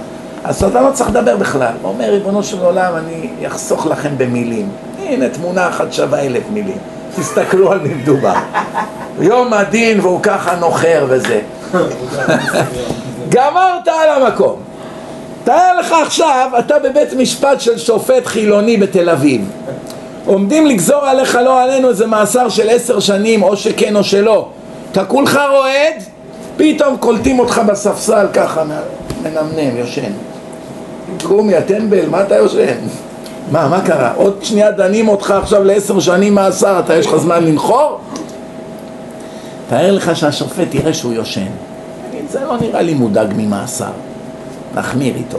[0.44, 1.72] אז השטן לא צריך לדבר בכלל.
[1.82, 4.68] הוא אומר, ריבונו של עולם, אני אחסוך לכם במילים.
[5.02, 6.78] הנה תמונה אחת שווה אלף מילים.
[7.16, 8.34] תסתכלו על מי מדובר.
[9.20, 11.40] יום הדין והוא ככה נוחר וזה.
[13.28, 14.60] גמרת על המקום.
[15.44, 19.50] תאר לך עכשיו, אתה בבית משפט של שופט חילוני בתל אביב.
[20.26, 24.48] עומדים לגזור עליך, לא עלינו, איזה מאסר של עשר שנים, או שכן או שלא.
[24.92, 26.02] אתה כולך רועד,
[26.56, 28.64] פתאום קולטים אותך בספסל ככה,
[29.22, 30.12] מנמנם, יושן.
[31.22, 32.76] קומי, הטמבל, מה אתה יושן?
[33.50, 34.12] מה, מה קרה?
[34.16, 37.98] עוד שנייה דנים אותך עכשיו לעשר שנים מאסר, אתה יש לך זמן לנחור?
[39.70, 41.46] תאר לך שהשופט יראה שהוא יושן.
[42.30, 43.90] זה לא נראה לי מודאג ממאסר.
[44.74, 45.38] נחמיר איתו.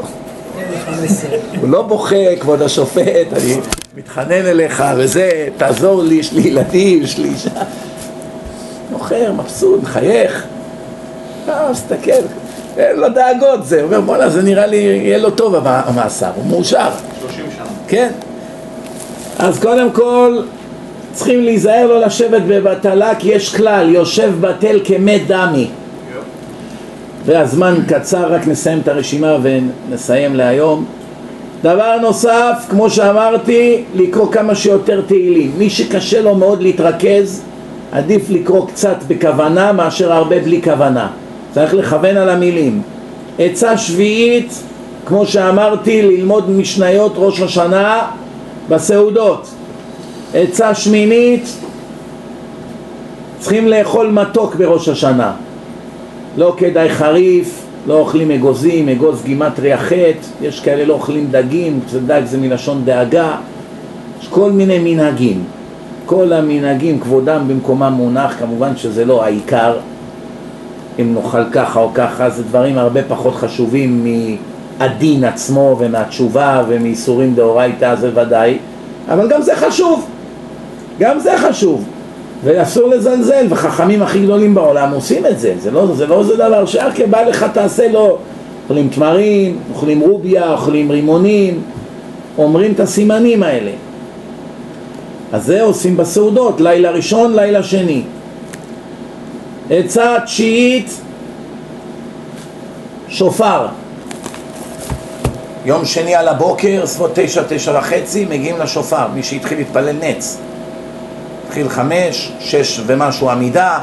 [1.62, 3.58] הוא לא בוכה, כבוד השופט, אני
[3.98, 7.50] מתחנן אליך וזה, תעזור לי, יש לי ילדים, יש לי אישה.
[8.92, 10.46] מוכר, מבסוט, מחייך.
[11.50, 12.12] אה, מסתכל,
[12.78, 13.84] אין לו דאגות זה.
[13.84, 16.90] אומר, בואנה, זה נראה לי, יהיה לו טוב המאסר, הוא מאושר.
[17.22, 17.66] 30 שנה.
[17.88, 18.10] כן.
[19.40, 20.42] אז קודם כל,
[21.14, 25.70] צריכים להיזהר לא לשבת בבטלה, כי יש כלל, יושב בטל כמת דמי.
[27.26, 30.86] והזמן קצר, רק נסיים את הרשימה ונסיים להיום.
[31.64, 35.52] דבר נוסף, כמו שאמרתי, לקרוא כמה שיותר תהילים.
[35.58, 37.42] מי שקשה לו מאוד להתרכז,
[37.92, 41.08] עדיף לקרוא קצת בכוונה מאשר הרבה בלי כוונה.
[41.54, 42.82] צריך לכוון על המילים.
[43.40, 44.54] עצה שביעית,
[45.06, 48.02] כמו שאמרתי, ללמוד משניות ראש השנה
[48.70, 49.48] בסעודות.
[50.34, 51.58] עצה שמינית,
[53.40, 55.32] צריכים לאכול מתוק בראש השנה.
[56.38, 59.92] לא כדאי חריף, לא אוכלים אגוזים, אגוז גימטריה ח',
[60.42, 63.36] יש כאלה לא אוכלים דגים, דג זה מלשון דאגה,
[64.22, 65.44] יש כל מיני מנהגים.
[66.06, 69.78] כל המנהגים כבודם במקומם מונח, כמובן שזה לא העיקר,
[71.00, 74.06] אם נאכל ככה או ככה, זה דברים הרבה פחות חשובים
[74.80, 78.58] מהדין עצמו ומהתשובה ומאיסורים דאורייתא, זה ודאי,
[79.10, 80.08] אבל גם זה חשוב,
[81.00, 81.86] גם זה חשוב.
[82.44, 86.66] ואסור לזלזל, וחכמים הכי גדולים בעולם עושים את זה, זה לא זה, לא זה דבר
[86.66, 88.18] שארכה בא לך תעשה לו,
[88.64, 91.62] אוכלים תמרים, אוכלים רוביה, אוכלים רימונים,
[92.38, 93.72] אומרים את הסימנים האלה.
[95.34, 98.02] אז זה עושים בסעודות, לילה ראשון, לילה שני.
[99.70, 101.02] עצה תשיעית,
[103.10, 103.68] שופר.
[105.66, 110.38] יום שני על הבוקר, סביבות תשע, תשע וחצי, מגיעים לשופר, מי שהתחיל להתפלל נץ.
[111.52, 113.80] התחיל חמש, שש ומשהו עמידה,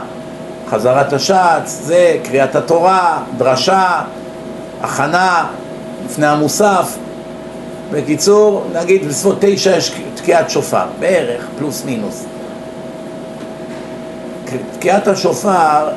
[0.71, 4.01] חזרת השץ, זה, קריאת התורה, דרשה,
[4.83, 5.47] הכנה
[6.05, 6.97] לפני המוסף.
[7.91, 12.25] בקיצור, נגיד בסביבות תשע יש תקיעת שופר, בערך, פלוס מינוס.
[14.79, 15.89] תקיעת השופר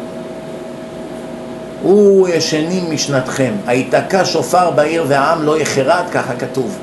[1.82, 6.78] הוא ישנים משנתכם, היתקע שופר בעיר והעם לא יחרד, ככה כתוב.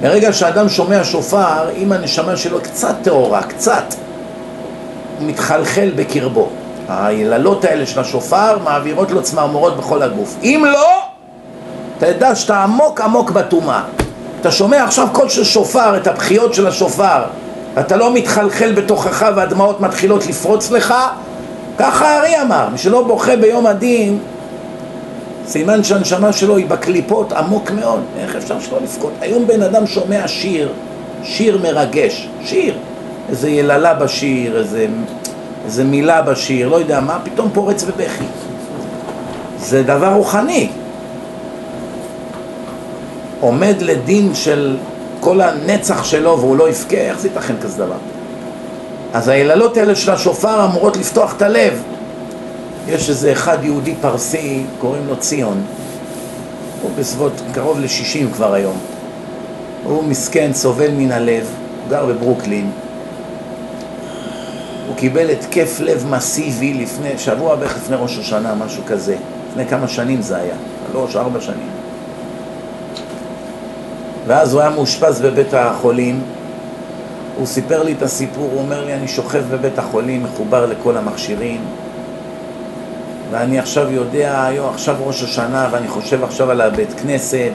[0.00, 3.94] ברגע שאדם שומע שופר, אם הנשמה שלו קצת טהורה, קצת,
[5.18, 6.48] הוא מתחלחל בקרבו.
[6.88, 10.36] היללות האלה של השופר מעבירות לו צמרמורות בכל הגוף.
[10.42, 11.00] אם לא,
[11.98, 13.82] תדע שאתה עמוק עמוק בטומאה.
[14.40, 17.22] אתה שומע עכשיו קול של שופר, את הבכיות של השופר,
[17.80, 20.94] אתה לא מתחלחל בתוכך והדמעות מתחילות לפרוץ לך,
[21.78, 24.18] ככה הארי אמר, מי שלא בוכה ביום הדין
[25.46, 29.12] סימן שהנשמה שלו היא בקליפות עמוק מאוד, איך אפשר שלא לבכות?
[29.20, 30.72] היום בן אדם שומע שיר,
[31.22, 32.74] שיר מרגש, שיר,
[33.28, 34.86] איזה יללה בשיר, איזה,
[35.64, 38.24] איזה מילה בשיר, לא יודע מה, פתאום פורץ בבכי.
[39.58, 40.68] זה דבר רוחני.
[43.40, 44.76] עומד לדין של
[45.20, 47.96] כל הנצח שלו והוא לא יבכה, איך זה ייתכן כזה דבר?
[49.14, 51.82] אז היללות האלה של השופר אמורות לפתוח את הלב,
[52.88, 55.62] יש איזה אחד יהודי פרסי, קוראים לו ציון.
[56.82, 58.76] הוא בסביבות קרוב ל-60 כבר היום.
[59.84, 61.46] הוא מסכן, סובל מן הלב,
[61.82, 62.70] הוא גר בברוקלין.
[64.88, 69.16] הוא קיבל התקף לב מסיבי לפני, שבוע בערך לפני ראש השנה, משהו כזה.
[69.50, 70.54] לפני כמה שנים זה היה,
[70.92, 71.68] שלוש, ארבע שנים.
[74.26, 76.22] ואז הוא היה מאושפז בבית החולים.
[77.36, 81.60] הוא סיפר לי את הסיפור, הוא אומר לי, אני שוכב בבית החולים, מחובר לכל המכשירים.
[83.30, 87.52] ואני עכשיו יודע, עכשיו ראש השנה, ואני חושב עכשיו על הבית כנסת,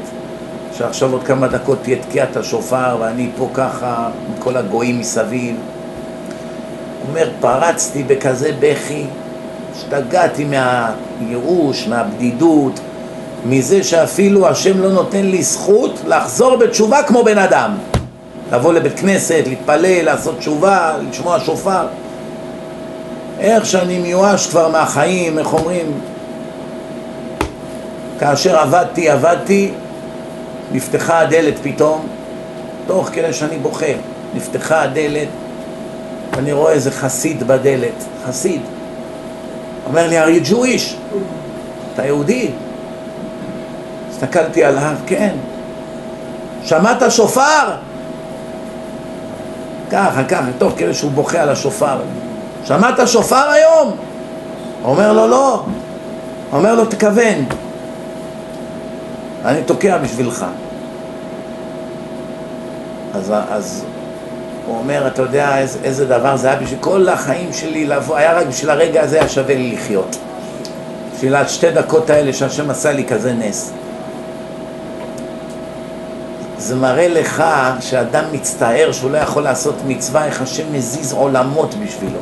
[0.78, 5.56] שעכשיו עוד כמה דקות תהיה תקיעת השופר, ואני פה ככה, עם כל הגויים מסביב.
[5.56, 9.06] הוא אומר, פרצתי בכזה בכי,
[9.76, 12.80] השתגעתי מהייאוש, מהבדידות,
[13.46, 17.72] מזה שאפילו השם לא נותן לי זכות לחזור בתשובה כמו בן אדם.
[18.52, 21.88] לבוא לבית כנסת, להתפלל, לעשות תשובה, לשמוע שופר.
[23.42, 25.92] איך שאני מיואש כבר מהחיים, איך אומרים?
[28.20, 29.72] כאשר עבדתי, עבדתי,
[30.72, 32.08] נפתחה הדלת פתאום,
[32.88, 33.86] תוך כדי שאני בוכה,
[34.34, 35.28] נפתחה הדלת,
[36.36, 38.62] ואני רואה איזה חסיד בדלת, חסיד.
[39.88, 40.94] אומר לי, are you Jewish?
[41.94, 42.50] אתה יהודי?
[44.10, 45.36] הסתכלתי עליו, כן.
[46.64, 47.72] שמעת שופר?
[49.92, 51.98] ככה, ככה, תוך כדי שהוא בוכה על השופר.
[52.66, 53.96] שמעת שופר היום?
[54.84, 55.64] אומר לו, לא.
[56.54, 57.46] אומר לו, תכוון.
[59.46, 60.46] אני תוקע בשבילך.
[63.14, 63.86] אז, אז
[64.68, 68.34] הוא אומר, אתה יודע איזה, איזה דבר זה היה בשביל כל החיים שלי לבוא, היה
[68.34, 70.18] רק בשביל הרגע הזה היה שווה לי לחיות.
[71.16, 73.72] בשביל השתי דקות האלה שהשם עשה לי כזה נס.
[76.58, 77.44] זה מראה לך
[77.80, 82.20] שאדם מצטער שהוא לא יכול לעשות מצווה, איך השם מזיז עולמות בשבילו.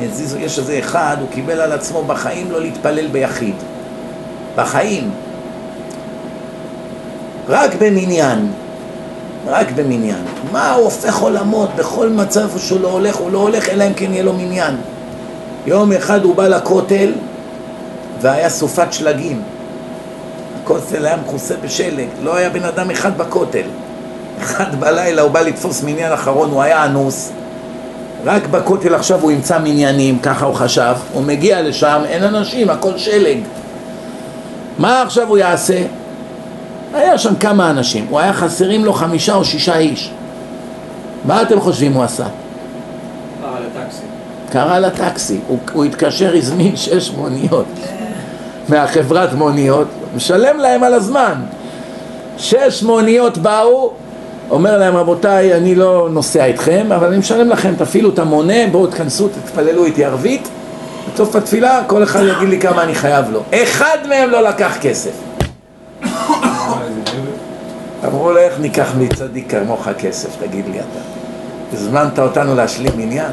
[0.00, 3.54] מזיז, יש איזה אחד, הוא קיבל על עצמו בחיים לא להתפלל ביחיד.
[4.56, 5.10] בחיים.
[7.48, 8.52] רק במניין.
[9.46, 10.24] רק במניין.
[10.52, 14.12] מה הוא הופך עולמות בכל מצב שהוא לא הולך, הוא לא הולך אלא אם כן
[14.12, 14.76] יהיה לו מניין.
[15.66, 17.12] יום אחד הוא בא לכותל
[18.20, 19.42] והיה סופת שלגים.
[20.62, 23.66] הכותל היה מכוסה בשלג, לא היה בן אדם אחד בכותל.
[24.42, 27.30] אחד בלילה הוא בא לתפוס מניין אחרון, הוא היה אנוס.
[28.24, 30.94] רק בכותל עכשיו הוא ימצא מניינים, ככה הוא חשב.
[31.12, 33.38] הוא מגיע לשם, אין אנשים, הכל שלג.
[34.78, 35.82] מה עכשיו הוא יעשה?
[36.94, 40.12] היה שם כמה אנשים, הוא היה חסרים לו חמישה או שישה איש.
[41.24, 42.26] מה אתם חושבים הוא עשה?
[43.42, 44.02] קרא לטקסי.
[44.50, 47.66] קרא לטקסי, הוא, הוא התקשר, הזמין שש מוניות
[48.68, 51.34] מהחברת מוניות, משלם להם על הזמן.
[52.38, 53.92] שש מוניות באו,
[54.50, 58.86] אומר להם רבותיי אני לא נוסע איתכם אבל אני משלם לכם תפעילו את המונה בואו
[58.86, 60.48] תכנסו תתפללו איתי ערבית.
[61.14, 63.42] בסוף התפילה כל אחד יגיד לי כמה אני חייב לו.
[63.54, 65.10] אחד מהם לא לקח כסף.
[68.04, 71.00] אמרו לו איך ניקח מצדיק כמוך כסף תגיד לי אתה?
[71.72, 73.32] הזמנת אותנו להשלים עניין?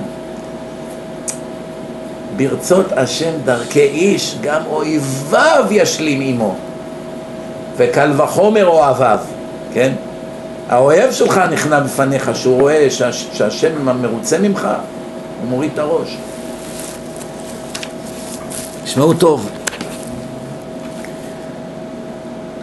[2.38, 6.56] ברצות השם דרכי איש גם אויביו ישלים עמו.
[7.78, 9.20] וקל וחומר אוהביו.
[9.74, 9.92] כן
[10.70, 14.68] האוהב שלך נכנע בפניך, שהוא רואה שהש, שהשם מרוצה ממך,
[15.42, 16.18] הוא מוריד את הראש.
[18.84, 19.50] תשמעו טוב.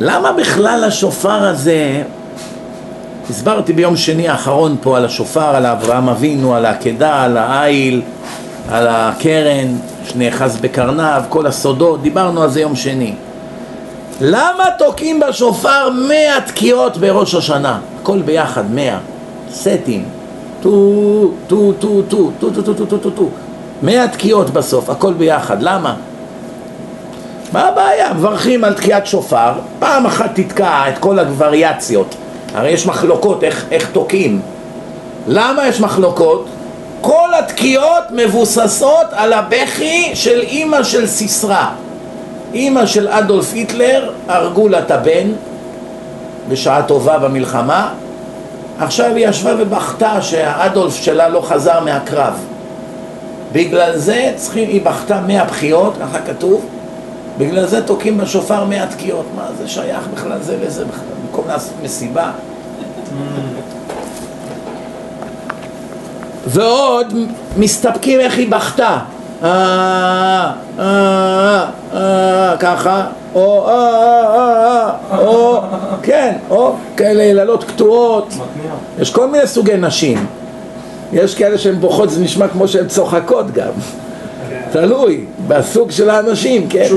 [0.00, 2.02] למה בכלל השופר הזה,
[3.30, 8.02] הסברתי ביום שני האחרון פה על השופר, על אברהם אבינו, על העקדה, על העיל,
[8.70, 13.14] על הקרן שנאחז בקרניו, כל הסודות, דיברנו על זה יום שני.
[14.20, 17.78] למה תוקעים בשופר מאה תקיעות בראש השנה?
[18.00, 18.98] הכל ביחד, מאה.
[19.52, 20.04] סטים.
[20.62, 20.70] טו,
[21.46, 23.28] טו, טו, טו, טו, טו, טו, טו, טו, טו, טו.
[23.82, 25.62] מאה תקיעות בסוף, הכל ביחד.
[25.62, 25.94] למה?
[27.52, 28.14] מה הבעיה?
[28.14, 32.14] מברכים על תקיעת שופר, פעם אחת תתקע את כל הווריאציות.
[32.54, 34.40] הרי יש מחלוקות איך, איך תוקעים.
[35.26, 36.46] למה יש מחלוקות?
[37.00, 41.66] כל התקיעות מבוססות על הבכי של אימא של סיסרא.
[42.54, 45.28] אימא של אדולף היטלר, הרגו לה את הבן
[46.48, 47.92] בשעה טובה במלחמה,
[48.78, 52.34] עכשיו היא ישבה ובכתה שהאדולף שלה לא חזר מהקרב.
[53.52, 56.64] בגלל זה צריכים, היא בכתה מאה בחיות, ככה כתוב,
[57.38, 59.26] בגלל זה תוקעים בשופר מאה תקיעות.
[59.36, 61.04] מה זה שייך בכלל זה לזה בכלל?
[61.22, 62.30] במקום לעשות מסיבה.
[66.46, 67.14] ועוד
[67.56, 68.98] מסתפקים איך היא בכתה.
[69.44, 73.68] אה, אה, אה, ככה, או
[75.18, 75.60] או
[76.02, 78.34] כן, או כאלה יללות קטועות,
[78.98, 80.26] יש כל מיני סוגי נשים,
[81.12, 83.72] יש כאלה שהן בוכות, זה נשמע כמו שהן צוחקות גם,
[84.72, 86.88] תלוי, בסוג של האנשים, כן.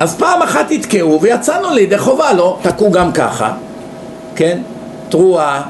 [0.00, 2.58] אז פעם אחת יתקעו ויצאנו לידי חובה, לא?
[2.62, 3.52] תקעו גם ככה,
[4.36, 4.58] כן?
[5.08, 5.62] תרועה,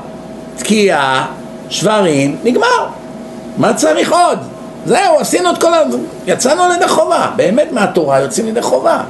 [0.60, 1.26] תקיעה,
[1.68, 2.86] שברים, נגמר.
[3.56, 4.38] מה צריך עוד?
[4.86, 5.78] זהו, עשינו את כל ה...
[6.26, 9.00] יצאנו לידי חובה, באמת מהתורה יוצאים לידי חובה.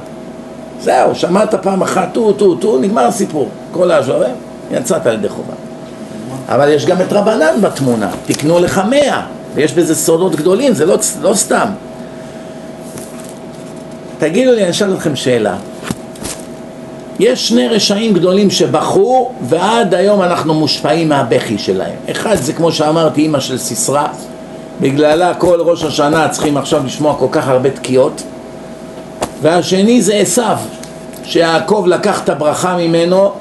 [0.81, 3.49] זהו, שמעת פעם אחת טו, טו, טו, נגמר הסיפור.
[3.71, 4.35] כל השברים,
[4.71, 5.53] יצאת לידי חובה.
[6.49, 9.21] אבל יש גם את רבנן בתמונה, תקנו לך מאה,
[9.55, 11.67] ויש בזה סודות גדולים, זה לא, לא סתם.
[14.19, 15.55] תגידו לי, אני אשאל אתכם שאלה.
[17.21, 21.95] יש שני רשעים גדולים שבכו ועד היום אנחנו מושפעים מהבכי שלהם.
[22.11, 24.07] אחד זה כמו שאמרתי אימא של סיסרא,
[24.81, 28.23] בגללה כל ראש השנה צריכים עכשיו לשמוע כל כך הרבה תקיעות
[29.41, 30.57] והשני זה עשיו,
[31.23, 33.31] שיעקב לקח את הברכה ממנו,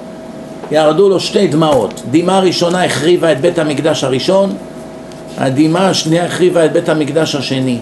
[0.71, 2.03] ירדו לו שתי דמעות.
[2.11, 4.53] דמעה ראשונה החריבה את בית המקדש הראשון,
[5.39, 7.79] הדמעה השנייה החריבה את בית המקדש השני.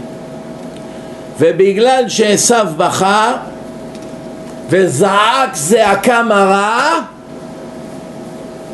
[1.39, 3.37] ובגלל שעשו בכה
[4.69, 7.01] וזעק זעקה מרה,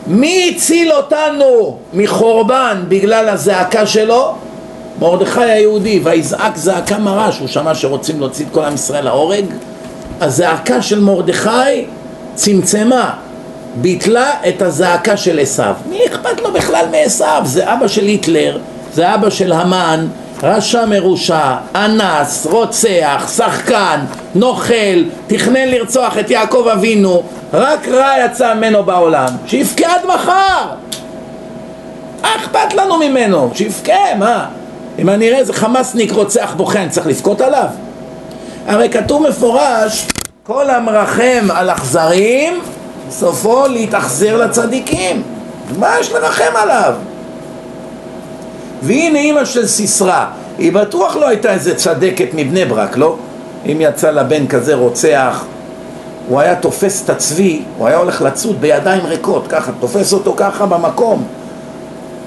[0.06, 4.34] מי הציל אותנו מחורבן בגלל הזעקה שלו?
[5.00, 9.44] מרדכי היהודי, ויזעק זעקה מרה, שהוא שמע שרוצים להוציא את כל עם ישראל להורג,
[10.20, 11.84] הזעקה של מרדכי
[12.34, 13.14] צמצמה,
[13.74, 15.74] ביטלה את הזעקה של עשיו.
[15.90, 17.42] מי אכפת לו בכלל מעשיו?
[17.44, 18.58] זה אבא של היטלר,
[18.92, 20.06] זה אבא של המן,
[20.42, 24.00] רשע מרושע, אנס, רוצח, שחקן,
[24.34, 27.22] נוכל, תכנן לרצוח את יעקב אבינו,
[27.52, 30.66] רק רע יצא ממנו בעולם, שיבכה עד מחר!
[32.22, 33.50] מה אכפת לנו ממנו?
[33.54, 34.46] שיבכה, מה?
[34.98, 37.66] אם אני אראה איזה חמאסניק רוצח בוחן, צריך לבכות עליו?
[38.66, 40.06] הרי כתוב מפורש,
[40.42, 42.60] כל המרחם על אכזרים,
[43.10, 45.22] סופו להתאכזר לצדיקים.
[45.78, 46.94] מה יש לרחם עליו?
[48.84, 50.24] והנה אימא של סיסרא,
[50.58, 53.16] היא בטוח לא הייתה איזה צדקת מבני ברק, לא?
[53.66, 55.44] אם יצא לבן כזה רוצח,
[56.28, 60.66] הוא היה תופס את הצבי, הוא היה הולך לצוד בידיים ריקות, ככה, תופס אותו ככה
[60.66, 61.24] במקום.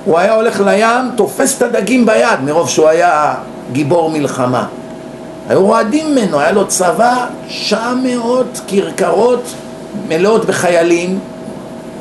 [0.05, 3.35] הוא היה הולך לים, תופס את הדגים ביד, מרוב שהוא היה
[3.71, 4.65] גיבור מלחמה.
[5.49, 9.43] היו רועדים ממנו, היה לו צבא, שעה מאות כרכרות
[10.07, 11.19] מלאות בחיילים,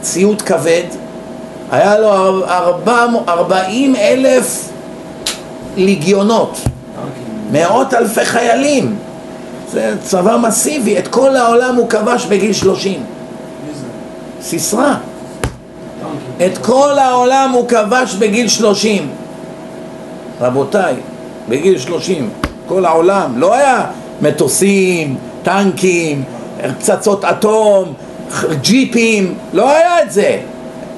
[0.00, 0.82] ציוד כבד,
[1.70, 4.68] היה לו ארבע, ארבעים אלף
[5.76, 6.58] ליגיונות,
[7.52, 8.96] מאות אלפי חיילים,
[9.72, 13.02] זה צבא מסיבי, את כל העולם הוא כבש בגיל שלושים.
[14.42, 14.94] סיסרא.
[16.46, 19.08] את כל העולם הוא כבש בגיל שלושים.
[20.40, 20.94] רבותיי,
[21.48, 22.30] בגיל שלושים,
[22.68, 23.86] כל העולם, לא היה
[24.22, 26.22] מטוסים, טנקים,
[26.78, 27.92] פצצות אטום,
[28.60, 30.38] ג'יפים, לא היה את זה.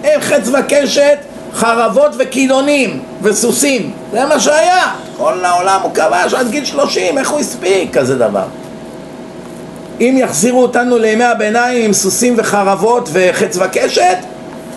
[0.05, 1.19] הם חץ וקשת,
[1.55, 4.93] חרבות וכילונים וסוסים, זה מה שהיה.
[5.17, 8.45] כל העולם הוא כבש עד גיל שלושים, איך הוא הספיק כזה דבר?
[10.01, 14.17] אם יחזירו אותנו לימי הביניים עם סוסים וחרבות וחץ וקשת,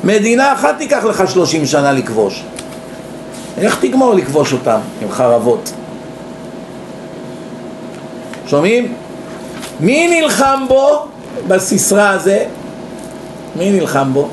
[0.03, 2.43] מדינה אחת תיקח לך שלושים שנה לכבוש.
[3.57, 5.72] איך תגמור לכבוש אותם עם חרבות?
[8.47, 8.93] שומעים?
[9.80, 11.05] מי נלחם בו
[11.47, 12.45] בסיסרא הזה?
[13.55, 14.28] מי נלחם בו?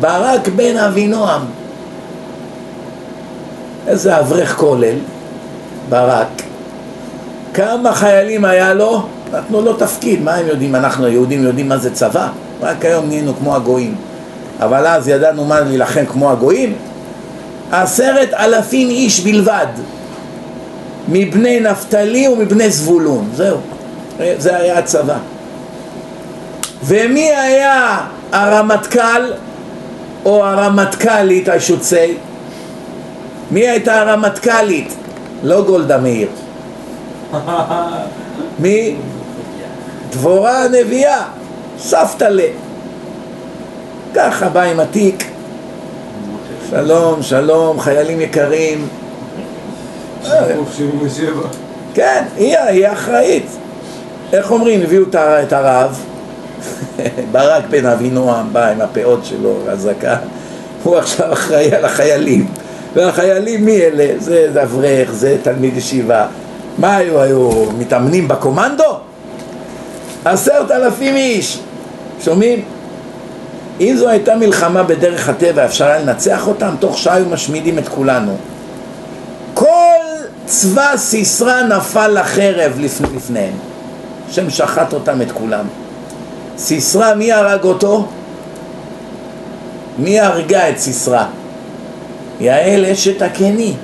[0.00, 1.42] ברק בן אבינועם.
[3.86, 4.94] איזה אברך כולל,
[5.88, 6.42] ברק.
[7.54, 9.06] כמה חיילים היה לו?
[9.32, 10.74] נתנו לו תפקיד, מה הם יודעים?
[10.74, 12.28] אנחנו היהודים יודעים מה זה צבא?
[12.60, 13.94] רק היום נהיינו כמו הגויים.
[14.60, 16.74] אבל אז ידענו מה להילחם כמו הגויים?
[17.72, 19.66] עשרת אלפים איש בלבד,
[21.08, 23.56] מבני נפתלי ומבני זבולון, זהו,
[24.38, 25.16] זה היה הצבא.
[26.84, 28.00] ומי היה
[28.32, 29.32] הרמטכ"ל
[30.24, 32.10] או הרמטכ"לית, I should say?
[33.50, 34.94] מי הייתה הרמטכ"לית?
[35.42, 36.28] לא גולדה מאיר.
[38.62, 38.96] מי?
[40.10, 41.24] דבורה הנביאה,
[41.78, 42.28] סבתא
[44.14, 45.24] ככה בא עם התיק,
[46.70, 48.88] שלום, שלום, חיילים יקרים.
[51.94, 53.46] כן, היא, היא אחראית.
[54.32, 56.04] איך אומרים, הביאו את הרב,
[57.32, 60.16] ברק בן אבינועם בא עם הפאות שלו, הזקה,
[60.82, 62.46] הוא עכשיו אחראי על החיילים.
[62.94, 64.06] והחיילים מי אלה?
[64.18, 66.26] זה אברך, זה תלמיד ישיבה.
[66.78, 67.20] מה היו?
[67.20, 68.98] היו מתאמנים בקומנדו?
[70.24, 71.58] עשרת אלפים איש,
[72.24, 72.62] שומעים?
[73.80, 76.74] אם זו הייתה מלחמה בדרך הטבע, אפשר היה לנצח אותם?
[76.78, 78.36] תוך שעה היו משמידים את כולנו.
[79.54, 79.66] כל
[80.46, 83.52] צבא סיסרא נפל לחרב לפני, לפניהם.
[84.30, 85.64] השם שחט אותם את כולם.
[86.58, 88.06] סיסרא, מי הרג אותו?
[89.98, 91.24] מי הרגה את סיסרא?
[92.40, 93.74] יעל אשת הקני.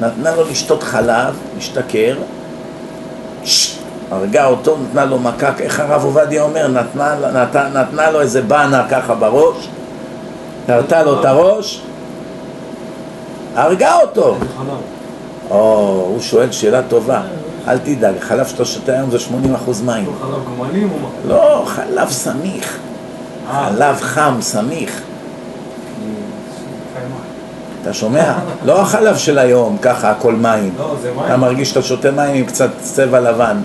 [0.00, 2.16] נתנה לו לשתות חלב, להשתכר,
[4.10, 8.86] הרגה אותו, נתנה לו מכה, איך הרב עובדיה אומר, נתנה, נת, נתנה לו איזה בנה
[8.90, 9.68] ככה בראש,
[10.66, 11.82] קרתה לו את הראש,
[13.54, 14.36] הרגה אותו.
[15.50, 15.56] או,
[16.10, 17.20] הוא שואל שאלה טובה.
[17.68, 20.06] אל תדאג, חלב שאתה שותה היום זה 80 אחוז מים.
[20.20, 21.08] חלב גמלים או מה?
[21.34, 22.78] לא, חלב סמיך.
[23.50, 23.68] אה.
[23.68, 25.02] חלב חם, סמיך.
[27.82, 28.34] אתה שומע?
[28.64, 30.74] לא החלב של היום, ככה, הכל מים.
[30.78, 31.26] לא, זה מים.
[31.26, 33.56] אתה מרגיש שאתה שותה מים עם קצת צבע לבן.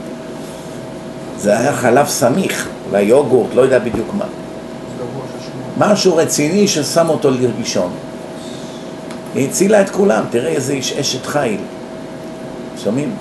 [1.37, 4.25] זה היה חלב סמיך, והיוגורט, לא יודע בדיוק מה.
[5.77, 7.91] משהו רציני ששם אותו לרגישון.
[9.35, 11.57] היא הצילה את כולם, תראה איזה איש אשת חיל.
[12.83, 13.15] שומעים?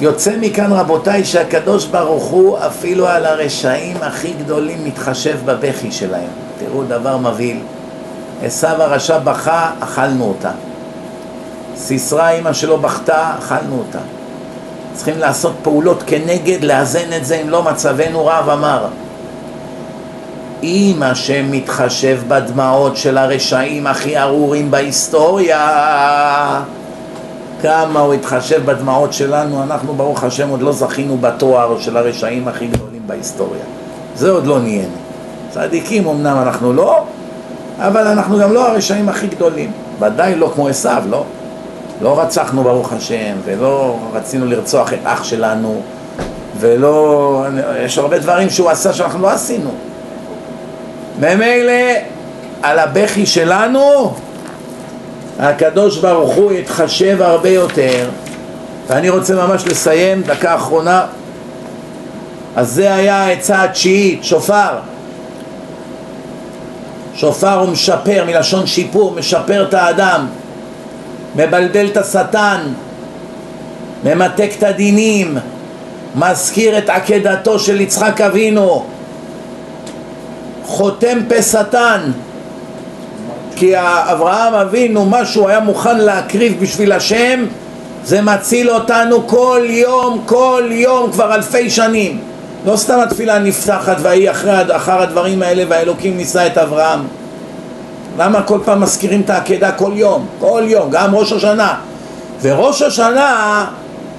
[0.00, 6.28] יוצא מכאן רבותיי שהקדוש ברוך הוא אפילו על הרשעים הכי גדולים מתחשב בבכי שלהם.
[6.58, 7.58] תראו דבר מבהיל.
[8.42, 10.50] עשו הרשע בכה, אכלנו אותה.
[11.76, 13.98] סיסרא אימא שלו בכתה, אכלנו אותה.
[14.94, 18.86] צריכים לעשות פעולות כנגד, לאזן את זה, אם לא מצבנו רב אמר.
[20.62, 25.60] אם השם מתחשב בדמעות של הרשעים הכי ארורים בהיסטוריה,
[27.62, 32.66] כמה הוא התחשב בדמעות שלנו, אנחנו ברוך השם עוד לא זכינו בתואר של הרשעים הכי
[32.66, 33.62] גדולים בהיסטוריה.
[34.14, 34.94] זה עוד לא נהיינו.
[35.50, 37.04] צדיקים אמנם אנחנו לא,
[37.78, 39.72] אבל אנחנו גם לא הרשעים הכי גדולים.
[40.00, 41.24] ודאי לא כמו עשיו, לא.
[42.02, 45.80] לא רצחנו ברוך השם, ולא רצינו לרצוח את אח שלנו,
[46.58, 47.44] ולא...
[47.84, 49.70] יש הרבה דברים שהוא עשה שאנחנו לא עשינו.
[51.18, 51.72] ממילא
[52.62, 54.14] על הבכי שלנו
[55.40, 58.08] הקדוש ברוך הוא יתחשב הרבה יותר.
[58.86, 61.06] ואני רוצה ממש לסיים, דקה אחרונה.
[62.56, 64.78] אז זה היה העצה התשיעית, שופר.
[67.14, 70.26] שופר הוא משפר, מלשון שיפור, משפר את האדם.
[71.36, 72.60] מבלבל את השטן.
[74.04, 75.38] ממתק את הדינים.
[76.14, 78.84] מזכיר את עקדתו של יצחק אבינו.
[80.66, 82.10] חותם פה שטן
[83.60, 83.72] כי
[84.12, 87.44] אברהם אבינו מה שהוא היה מוכן להקריב בשביל השם
[88.04, 92.20] זה מציל אותנו כל יום, כל יום כבר אלפי שנים
[92.66, 97.00] לא סתם התפילה נפתחת ויהי אחרי, אחר הדברים האלה והאלוקים נישא את אברהם
[98.18, 100.26] למה כל פעם מזכירים את העקדה כל יום?
[100.38, 101.74] כל יום, גם ראש השנה
[102.42, 103.66] וראש השנה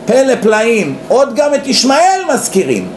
[0.06, 2.88] פלא פלאים עוד גם את ישמעאל מזכירים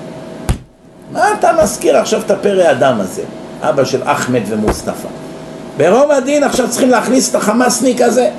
[1.12, 3.22] מה אתה מזכיר עכשיו את הפרא אדם הזה?
[3.62, 5.24] אבא של אחמד ומוסטפא.
[5.77, 8.31] ברום הדין עכשיו צריכים להכניס את החמאסניק הזה.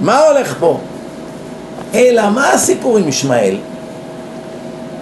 [0.00, 0.78] מה הולך פה?
[1.94, 3.56] אלא מה הסיפור עם ישמעאל?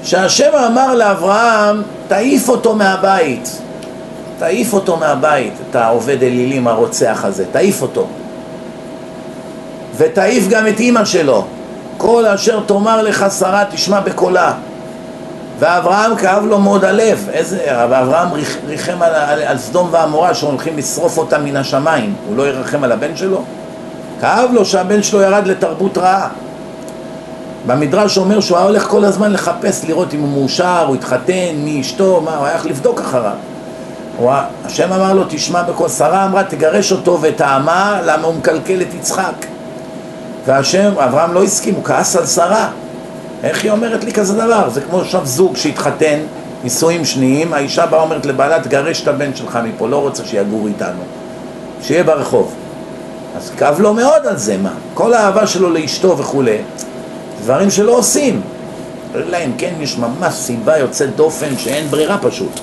[0.04, 3.58] שהשם אמר לאברהם, תעיף אותו מהבית.
[4.38, 8.06] תעיף אותו מהבית, את העובד אלילים הרוצח הזה, תעיף אותו.
[9.96, 11.44] ותעיף גם את אימא שלו.
[11.96, 14.52] כל אשר תאמר לך שרה תשמע בקולה.
[15.58, 17.58] ואברהם כאב לו מאוד הלב, איזה,
[17.90, 18.28] ואברהם
[18.66, 22.92] ריחם על, על, על סדום ועמורה שהולכים לשרוף אותם מן השמיים, הוא לא ירחם על
[22.92, 23.42] הבן שלו?
[24.20, 26.28] כאב לו שהבן שלו ירד לתרבות רעה.
[27.66, 31.80] במדרש אומר שהוא היה הולך כל הזמן לחפש לראות אם הוא מאושר, הוא התחתן, מי
[31.80, 33.36] אשתו, מה, הוא היה הולך לבדוק אחריו.
[34.16, 34.32] הוא,
[34.64, 39.46] השם אמר לו תשמע בקול, שרה אמרה תגרש אותו האמה למה הוא מקלקל את יצחק
[40.46, 42.68] והשם, אברהם לא הסכים, הוא כעס על שרה
[43.44, 44.68] איך היא אומרת לי כזה דבר?
[44.70, 46.18] זה כמו עכשיו זוג שהתחתן,
[46.64, 51.02] נישואים שניים, האישה באה אומרת לבעלה, תגרש את הבן שלך מפה, לא רוצה שיגור איתנו,
[51.82, 52.54] שיהיה ברחוב.
[53.36, 54.72] אז כאב לו מאוד על זה, מה?
[54.94, 56.58] כל האהבה שלו לאשתו וכולי,
[57.42, 58.40] דברים שלא עושים.
[59.14, 62.60] אלא אם כן יש ממש סיבה יוצאת דופן שאין ברירה פשוט.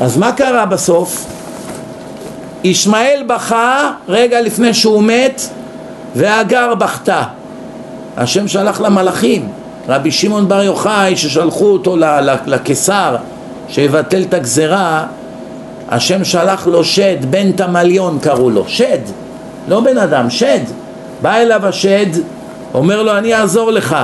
[0.00, 1.26] אז מה קרה בסוף?
[2.64, 5.42] ישמעאל בכה רגע לפני שהוא מת
[6.14, 7.22] והגר בכתה
[8.16, 9.48] השם שלח למלאכים
[9.88, 11.96] רבי שמעון בר יוחאי ששלחו אותו
[12.46, 13.16] לקיסר
[13.68, 15.06] שיבטל את הגזרה
[15.88, 18.98] השם שלח לו שד, בן תמליון קראו לו, שד,
[19.68, 20.60] לא בן אדם, שד.
[21.22, 22.06] בא אליו השד,
[22.74, 23.96] אומר לו אני אעזור לך.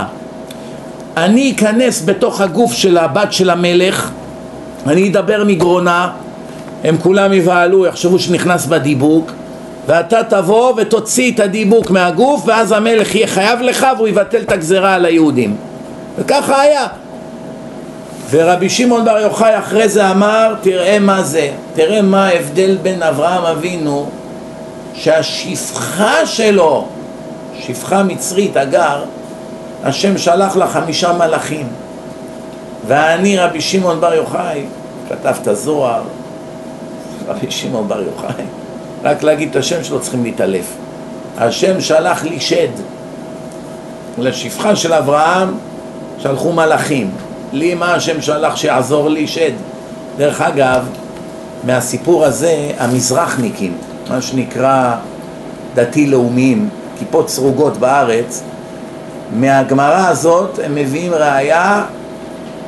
[1.16, 4.10] אני אכנס בתוך הגוף של הבת של המלך
[4.86, 6.08] אני אדבר מגרונה
[6.84, 9.30] הם כולם יבהלו, יחשבו שנכנס בדיבוק
[9.86, 14.94] ואתה תבוא ותוציא את הדיבוק מהגוף ואז המלך יהיה חייב לך והוא יבטל את הגזרה
[14.94, 15.56] על היהודים.
[16.18, 16.86] וככה היה.
[18.30, 23.44] ורבי שמעון בר יוחאי אחרי זה אמר תראה מה זה תראה מה ההבדל בין אברהם
[23.44, 24.06] אבינו
[24.94, 26.86] שהשפחה שלו
[27.58, 29.04] שפחה מצרית אגר
[29.84, 31.66] השם שלח לה חמישה מלאכים.
[32.86, 34.64] ואני רבי שמעון בר יוחאי
[35.08, 36.02] כתב את הזוהר
[37.28, 38.44] רבי שמעון בר יוחאי
[39.04, 40.66] רק להגיד את השם שלו צריכים להתעלף.
[41.38, 42.68] השם שלח לי שד.
[44.18, 45.54] לשפחה של אברהם
[46.18, 47.10] שלחו מלאכים.
[47.52, 49.52] לי מה השם שלח שיעזור לי שד.
[50.16, 50.86] דרך אגב,
[51.64, 53.74] מהסיפור הזה המזרחניקים,
[54.10, 54.94] מה שנקרא
[55.74, 56.68] דתי-לאומיים,
[56.98, 58.42] כיפות סרוגות בארץ,
[59.32, 61.84] מהגמרא הזאת הם מביאים ראייה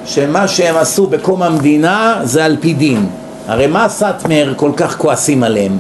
[0.05, 3.07] שמה שהם עשו בקום המדינה זה על פי דין.
[3.49, 5.79] הרי מה סאטמר כל כך כועסים עליהם?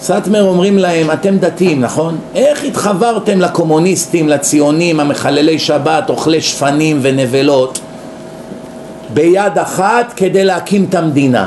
[0.00, 2.18] סאטמר אומרים להם, אתם דתיים, נכון?
[2.34, 7.80] איך התחברתם לקומוניסטים, לציונים, המחללי שבת, אוכלי שפנים ונבלות
[9.14, 11.46] ביד אחת כדי להקים את המדינה?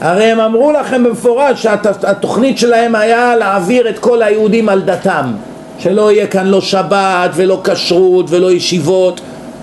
[0.00, 5.32] הרי הם אמרו לכם במפורש שהתוכנית שלהם היה להעביר את כל היהודים על דתם
[5.78, 9.20] שלא יהיה כאן לא שבת ולא כשרות ולא ישיבות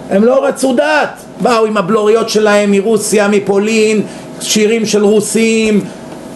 [0.10, 1.10] הם לא רצו דת
[1.42, 4.02] באו עם הבלוריות שלהם מרוסיה, מפולין,
[4.42, 5.82] שירים של רוסים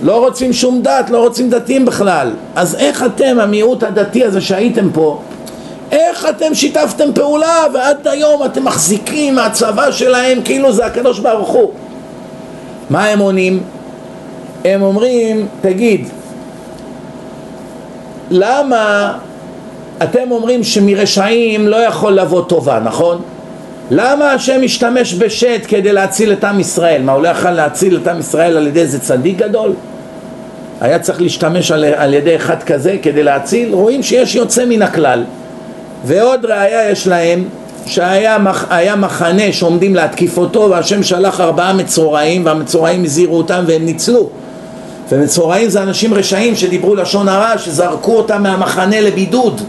[0.02, 4.90] לא רוצים שום דת, לא רוצים דתיים בכלל אז איך אתם, המיעוט הדתי הזה שהייתם
[4.94, 5.22] פה
[5.92, 11.72] איך אתם שיתפתם פעולה ועד היום אתם מחזיקים מהצבא שלהם כאילו זה הקדוש ברוך הוא
[12.90, 13.64] מה הם עונים?
[14.66, 16.08] הם אומרים, תגיד,
[18.30, 19.14] למה
[20.04, 23.22] אתם אומרים שמרשעים לא יכול לבוא טובה, נכון?
[23.92, 27.02] למה השם משתמש בשט כדי להציל את עם ישראל?
[27.02, 29.74] מה, הוא לא יכול להציל את עם ישראל על ידי איזה צדיק גדול?
[30.82, 33.74] היה צריך להשתמש על, על ידי אחד כזה כדי להציל?
[33.74, 35.24] רואים שיש יוצא מן הכלל.
[36.06, 37.44] ועוד ראיה יש להם
[37.86, 38.66] שהיה מח,
[38.98, 44.30] מחנה שעומדים להתקיף אותו והשם שלח ארבעה מצורעים והמצורעים הזהירו אותם והם ניצלו
[45.12, 49.62] ומצורעים זה אנשים רשעים שדיברו לשון הרע שזרקו אותם מהמחנה לבידוד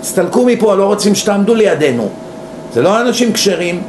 [0.00, 2.08] הסתלקו מפה, לא רוצים שתעמדו לידינו
[2.78, 3.82] זה לא אנשים כשרים.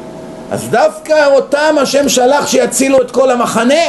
[0.52, 3.84] אז דווקא אותם השם שלח שיצילו את כל המחנה.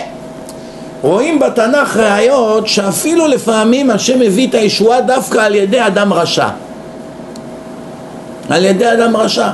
[1.02, 6.48] רואים בתנ"ך ראיות שאפילו לפעמים השם מביא את הישועה דווקא על ידי אדם רשע.
[8.50, 9.48] על ידי אדם רשע.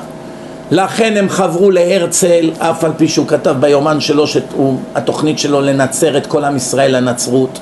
[0.71, 6.27] לכן הם חברו להרצל אף על פי שהוא כתב ביומן שלו שהתוכנית שלו לנצר את
[6.27, 7.59] כל עם ישראל לנצרות.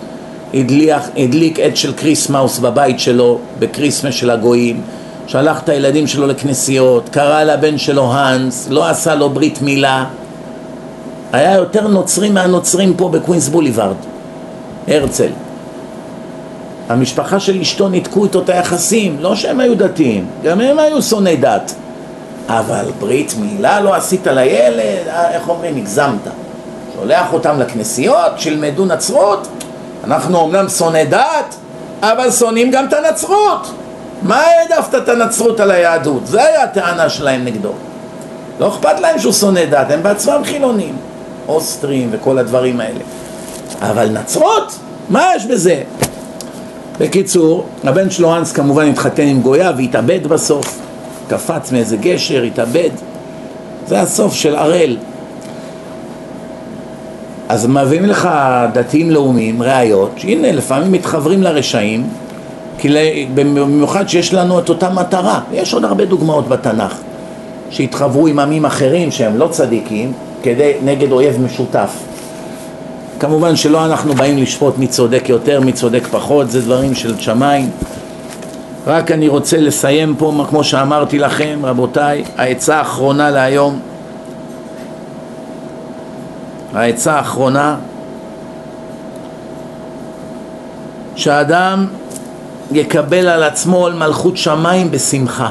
[1.16, 4.80] הדליק, עץ של Christmas בבית שלו ב Christmas של הגויים
[5.26, 10.04] שלח את הילדים שלו לכנסיות קרא לבן שלו האנס לא עשה לו ברית מילה
[11.32, 13.96] היה יותר נוצרים מהנוצרים פה ב Queens Boulevard
[14.88, 15.30] הרצל
[16.88, 21.36] המשפחה של אשתו ניתקו איתו את היחסים לא שהם היו דתיים גם הם היו שונאי
[21.36, 21.74] דת
[22.48, 26.28] אבל ברית מילה לא עשית לילד, אה, איך אומרים, הגזמת.
[26.94, 29.48] שולח אותם לכנסיות, שילמדו נצרות.
[30.04, 31.54] אנחנו אומנם שונאי דת,
[32.02, 33.72] אבל שונאים גם את הנצרות.
[34.24, 36.26] מה העדפת את הנצרות על היהדות?
[36.26, 37.72] זה היה הטענה שלהם נגדו.
[38.60, 40.96] לא אכפת להם שהוא שונא דת, הם בעצמם חילונים.
[41.48, 43.00] אוסטרים וכל הדברים האלה.
[43.80, 44.78] אבל נצרות?
[45.08, 45.82] מה יש בזה?
[47.00, 50.78] בקיצור, הבן שלו אנס כמובן התחתן עם גויה והתאבד בסוף.
[51.28, 52.90] קפץ מאיזה גשר, התאבד.
[53.86, 54.96] זה הסוף של הראל.
[57.48, 58.28] אז מביאים לך
[58.72, 62.08] דתיים לאומיים, ראיות, שהנה לפעמים מתחברים לרשעים,
[62.84, 65.40] כי במיוחד שיש לנו את אותה מטרה.
[65.52, 66.94] יש עוד הרבה דוגמאות בתנ"ך,
[67.70, 70.12] שהתחברו עם עמים אחרים שהם לא צדיקים,
[70.42, 71.90] כדי, נגד אויב משותף.
[73.20, 77.70] כמובן שלא אנחנו באים לשפוט מי צודק יותר, מי צודק פחות, זה דברים של שמיים.
[78.86, 83.78] רק אני רוצה לסיים פה, כמו שאמרתי לכם, רבותיי, העצה האחרונה להיום,
[86.74, 87.76] העצה האחרונה,
[91.16, 91.86] שאדם
[92.72, 95.50] יקבל על עצמו עול מלכות שמיים בשמחה.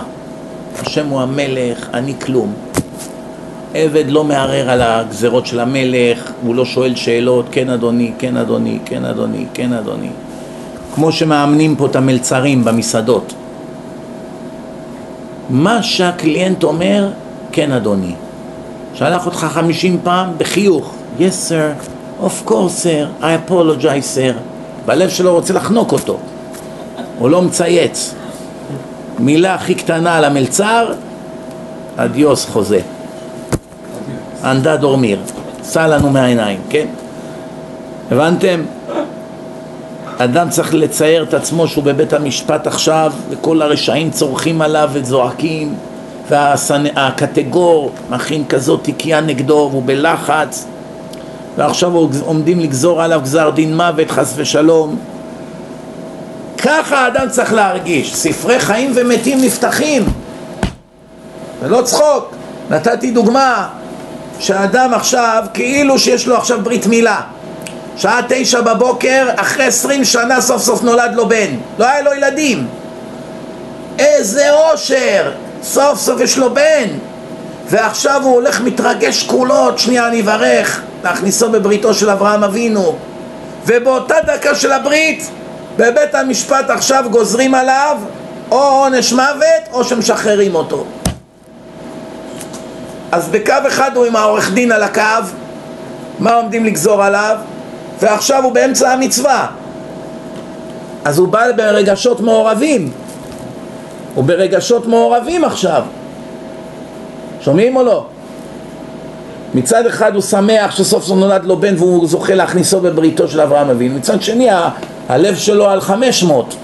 [0.80, 2.54] השם הוא המלך, אני כלום.
[3.74, 8.80] עבד לא מערער על הגזרות של המלך, הוא לא שואל שאלות, כן אדוני, כן אדוני,
[8.86, 10.10] כן אדוני, כן אדוני.
[10.96, 13.34] כמו שמאמנים פה את המלצרים במסעדות.
[15.50, 17.10] מה שהקליינט אומר,
[17.52, 18.16] כן אדוני.
[18.94, 21.86] שלח אותך חמישים פעם בחיוך, yes sir,
[22.24, 24.34] of course sir, I apologize sir.
[24.86, 26.18] בלב שלו רוצה לחנוק אותו,
[27.24, 28.14] הוא לא מצייץ.
[29.20, 30.94] מילה הכי קטנה על המלצר,
[31.98, 32.80] אדיוס חוזה.
[34.44, 35.20] אנדה דורמיר,
[35.64, 36.86] סע לנו מהעיניים, כן?
[38.12, 38.62] הבנתם?
[40.18, 45.76] אדם צריך לצייר את עצמו שהוא בבית המשפט עכשיו וכל הרשעים צורכים עליו וזועקים
[46.30, 50.68] והקטגור מכין כזאת תיקייה נגדו והוא בלחץ
[51.58, 51.92] ועכשיו
[52.26, 54.98] עומדים לגזור עליו גזר דין מוות חס ושלום
[56.64, 60.06] ככה האדם צריך להרגיש ספרי חיים ומתים נפתחים
[61.62, 62.36] זה לא צחוק
[62.70, 63.68] נתתי דוגמה
[64.40, 67.22] שהאדם עכשיו כאילו שיש לו עכשיו ברית מילה
[67.98, 71.56] שעה תשע בבוקר, אחרי עשרים שנה סוף סוף נולד לו בן.
[71.80, 72.68] לא היה לו ילדים.
[74.00, 75.32] איזה אושר!
[75.64, 76.88] סוף סוף יש לו בן.
[77.70, 82.96] ועכשיו הוא הולך מתרגש כולו, עוד שנייה אני אברך, להכניסו בבריתו של אברהם אבינו.
[83.66, 85.30] ובאותה דקה של הברית,
[85.78, 87.98] בבית המשפט עכשיו גוזרים עליו
[88.52, 90.86] או עונש מוות או שמשחררים אותו.
[93.12, 95.02] אז בקו אחד הוא עם העורך דין על הקו,
[96.20, 97.38] מה עומדים לגזור עליו?
[98.00, 99.48] ועכשיו הוא באמצע המצווה
[101.06, 102.92] אז הוא בא ברגשות מעורבים
[104.16, 105.84] הוא ברגשות מעורבים עכשיו
[107.42, 108.06] שומעים או לא?
[109.54, 113.70] מצד אחד הוא שמח שסוף סוף נולד לו בן והוא זוכה להכניסו בבריתו של אברהם
[113.70, 114.50] אבינו מצד שני
[115.10, 116.56] הלב שלו על 500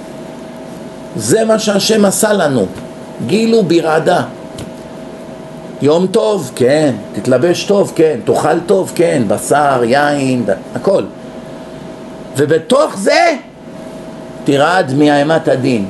[1.16, 2.66] זה מה שהשם עשה לנו,
[3.28, 4.22] גיל וברעדה.
[5.82, 10.46] יום טוב, כן, תתלבש טוב, כן, תאכל טוב, כן, בשר, יין,
[10.76, 11.04] הכל.
[12.38, 13.36] ובתוך זה
[14.44, 15.86] תרעד מאימת הדין.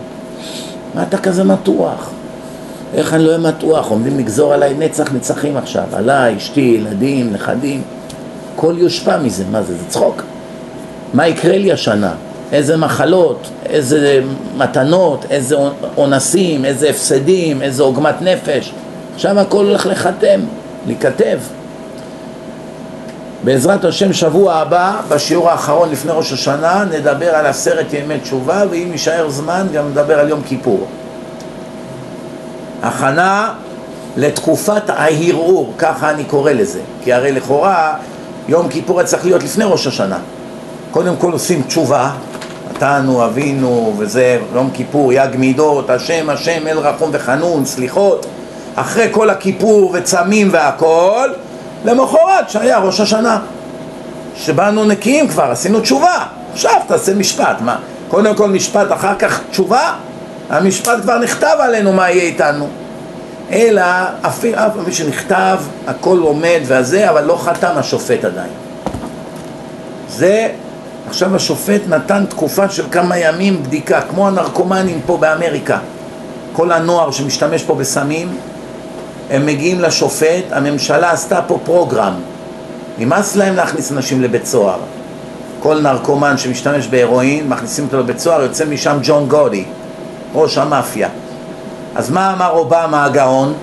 [0.95, 2.09] מה אתה כזה מתוח?
[2.93, 3.89] איך אני לא אהיה מתוח?
[3.89, 7.81] עומדים לגזור עליי נצח נצחים עכשיו, עליי, אשתי, ילדים, נכדים.
[8.55, 9.73] הכל יושפע מזה, מה זה?
[9.73, 10.23] זה צחוק.
[11.13, 12.13] מה יקרה לי השנה?
[12.51, 14.21] איזה מחלות, איזה
[14.57, 15.55] מתנות, איזה
[15.97, 18.73] אונסים, איזה הפסדים, איזה עוגמת נפש.
[19.15, 20.39] עכשיו הכל הולך לחתם,
[20.87, 21.39] להיכתב.
[23.43, 28.89] בעזרת השם שבוע הבא, בשיעור האחרון לפני ראש השנה, נדבר על עשרת ימי תשובה, ואם
[28.91, 30.87] יישאר זמן גם נדבר על יום כיפור.
[32.83, 33.53] הכנה
[34.17, 37.93] לתקופת ההרהור, ככה אני קורא לזה, כי הרי לכאורה
[38.47, 40.17] יום כיפור צריך להיות לפני ראש השנה.
[40.91, 42.11] קודם כל עושים תשובה,
[42.83, 48.25] נתנו, אבינו, וזה יום כיפור, יג מידות, השם, השם, אל רחום וחנון, סליחות.
[48.75, 51.29] אחרי כל הכיפור וצמים והכל,
[51.85, 53.39] למחרת שהיה ראש השנה.
[54.35, 56.25] שבאנו נקיים כבר, עשינו תשובה.
[56.53, 57.75] עכשיו תעשה משפט, מה?
[58.07, 59.93] קודם כל משפט, אחר כך תשובה?
[60.49, 62.67] המשפט כבר נכתב עלינו מה יהיה איתנו.
[63.51, 63.83] אלא
[64.21, 65.57] אפילו אף פעם שנכתב,
[65.87, 68.51] הכל עומד והזה, אבל לא חתם השופט עדיין.
[70.09, 70.47] זה,
[71.09, 75.77] עכשיו השופט נתן תקופה של כמה ימים בדיקה, כמו הנרקומנים פה באמריקה.
[76.53, 78.37] כל הנוער שמשתמש פה בסמים,
[79.29, 82.13] הם מגיעים לשופט, הממשלה עשתה פה פרוגרם.
[82.97, 84.77] נמאס להם להכניס אנשים לבית סוהר.
[85.59, 89.63] כל נרקומן שמשתמש בהרואין, מכניסים אותו לבית סוהר, יוצא משם ג'ון גודי,
[90.33, 91.09] ראש המאפיה.
[91.95, 93.53] אז מה אמר אובמה הגאון?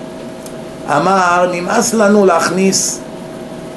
[0.95, 2.99] אמר, נמאס לנו להכניס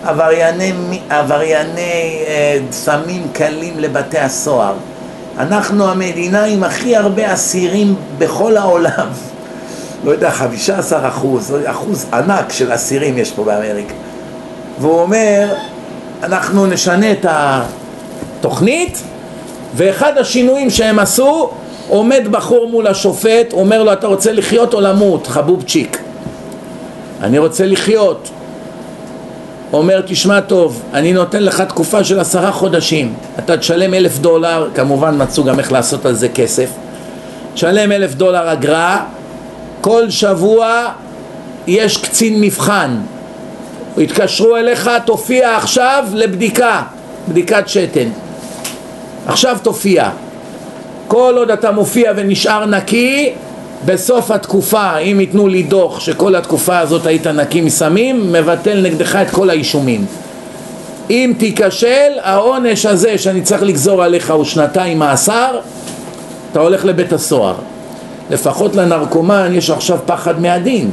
[0.05, 0.73] עברייני,
[1.09, 4.75] עברייני אה, סמים קלים לבתי הסוהר.
[5.39, 9.09] אנחנו המדינה עם הכי הרבה אסירים בכל העולם.
[10.05, 13.95] לא יודע, 15 אחוז, אחוז ענק של אסירים יש פה באמריקה.
[14.81, 15.55] והוא אומר,
[16.23, 19.03] אנחנו נשנה את התוכנית,
[19.75, 21.51] ואחד השינויים שהם עשו,
[21.89, 25.99] עומד בחור מול השופט, אומר לו, אתה רוצה לחיות או למות, חבובצ'יק?
[27.23, 28.31] אני רוצה לחיות.
[29.73, 35.23] אומר, תשמע טוב, אני נותן לך תקופה של עשרה חודשים, אתה תשלם אלף דולר, כמובן
[35.23, 36.71] מצאו גם איך לעשות על זה כסף,
[37.55, 39.05] תשלם אלף דולר אגרה,
[39.81, 40.87] כל שבוע
[41.67, 42.97] יש קצין מבחן,
[43.99, 46.83] התקשרו אליך, תופיע עכשיו לבדיקה,
[47.29, 48.09] בדיקת שתן,
[49.27, 50.11] עכשיו תופיע,
[51.09, 53.33] כל עוד אתה מופיע ונשאר נקי,
[53.85, 59.31] בסוף התקופה, אם ייתנו לי דוח שכל התקופה הזאת היית נקי מסמים, מבטל נגדך את
[59.31, 60.07] כל האישומים.
[61.11, 65.59] אם תיכשל, העונש הזה שאני צריך לגזור עליך הוא שנתיים מאסר,
[66.53, 67.55] אתה הולך לבית הסוהר.
[68.31, 70.91] לפחות לנרקומן יש עכשיו פחד מהדין.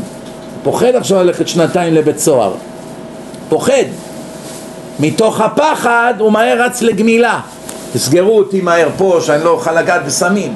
[0.63, 2.53] פוחד עכשיו ללכת שנתיים לבית סוהר.
[3.49, 3.83] פוחד.
[4.99, 7.39] מתוך הפחד הוא מהר רץ לגמילה.
[7.93, 10.53] תסגרו אותי מהר פה שאני לא אוכל לגעת בסמים.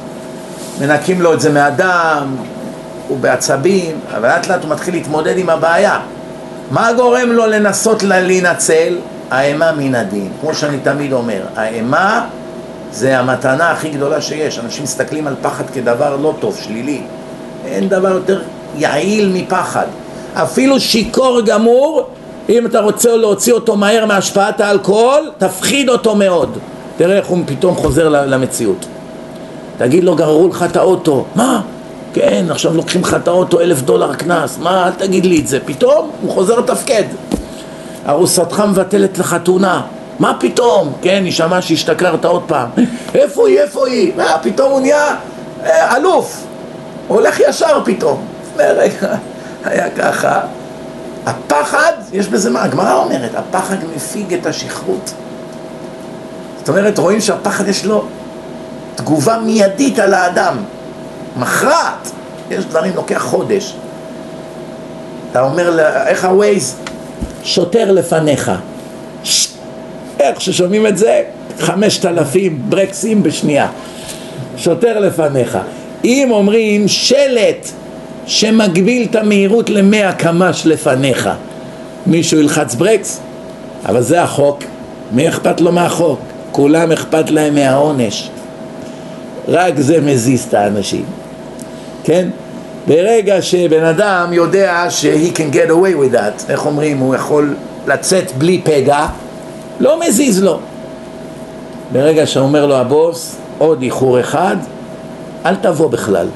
[0.79, 2.35] מנקים לו את זה מהדם,
[3.07, 5.99] הוא בעצבים, אבל לאט לאט הוא מתחיל להתמודד עם הבעיה.
[6.71, 8.97] מה גורם לו לנסות להינצל?
[9.31, 10.29] האימה מן הדין.
[10.41, 12.25] כמו שאני תמיד אומר, האימה
[12.91, 14.59] זה המתנה הכי גדולה שיש.
[14.59, 17.01] אנשים מסתכלים על פחד כדבר לא טוב, שלילי.
[17.65, 18.41] אין דבר יותר
[18.77, 19.85] יעיל מפחד.
[20.33, 22.07] אפילו שיכור גמור,
[22.49, 26.57] אם אתה רוצה להוציא אותו מהר מהשפעת האלכוהול, תפחיד אותו מאוד.
[26.97, 28.85] תראה איך הוא פתאום חוזר למציאות.
[29.81, 31.25] תגיד לו, גררו לך את האוטו.
[31.35, 31.61] מה?
[32.13, 34.57] כן, עכשיו לוקחים לך את האוטו, אלף דולר קנס.
[34.57, 34.87] מה?
[34.87, 35.59] אל תגיד לי את זה.
[35.65, 37.03] פתאום הוא חוזר לתפקד.
[38.07, 39.81] ארוסתך מבטלת לך תאונה.
[40.19, 40.93] מה פתאום?
[41.01, 42.69] כן, היא שמעה שהשתכרת עוד פעם.
[43.15, 43.59] איפה היא?
[43.59, 44.11] איפה היא?
[44.17, 45.15] מה, פתאום הוא נהיה
[45.63, 46.43] אה, אלוף.
[47.07, 48.25] הולך ישר פתאום.
[48.57, 49.15] רגע
[49.63, 50.39] היה ככה.
[51.25, 52.63] הפחד, יש בזה מה?
[52.63, 55.13] הגמרא אומרת, הפחד מפיג את השכרות.
[56.59, 58.05] זאת אומרת, רואים שהפחד יש לו
[59.01, 60.57] תגובה מיידית על האדם,
[61.37, 62.11] מכרעת.
[62.51, 63.73] יש דברים, לוקח חודש.
[65.31, 66.75] אתה אומר, איך הווייז?
[67.43, 68.51] שוטר לפניך.
[70.19, 71.23] איך ששומעים את זה?
[71.59, 73.67] חמשת אלפים ברקסים בשנייה.
[74.57, 75.57] שוטר לפניך.
[76.03, 77.67] אם אומרים שלט
[78.25, 81.29] שמגביל את המהירות למאה קמ"ש לפניך,
[82.05, 83.19] מישהו ילחץ ברקס?
[83.85, 84.63] אבל זה החוק,
[85.11, 86.19] מי אכפת לו מהחוק?
[86.51, 88.29] כולם אכפת להם מהעונש.
[89.47, 91.05] רק זה מזיז את האנשים,
[92.03, 92.29] כן?
[92.87, 97.55] ברגע שבן אדם יודע ש-he can get away with that, איך אומרים, הוא יכול
[97.87, 99.07] לצאת בלי פגע,
[99.79, 100.59] לא מזיז לו.
[101.91, 104.55] ברגע שאומר לו הבוס, עוד איחור אחד,
[105.45, 106.27] אל תבוא בכלל.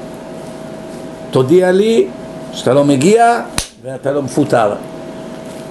[1.31, 2.07] תודיע לי
[2.53, 3.41] שאתה לא מגיע
[3.83, 4.73] ואתה מפוטר.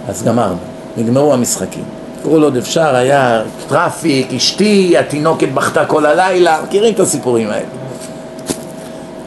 [0.09, 0.57] אז גמרנו,
[0.97, 1.85] נגמרו המשחקים.
[2.25, 7.67] כל עוד אפשר היה traffic, אשתי, התינוקת בכתה כל הלילה, מכירים את הסיפורים האלה.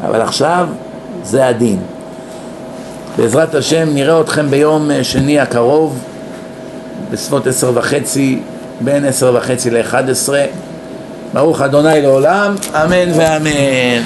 [0.05, 0.67] אבל עכשיו
[1.23, 1.79] זה הדין.
[3.17, 5.99] בעזרת השם נראה אתכם ביום שני הקרוב,
[7.11, 8.39] בסביבות עשר וחצי,
[8.81, 10.43] בין עשר וחצי לאחד עשרה.
[11.33, 14.03] ברוך אדוני לעולם, אמן ואמן.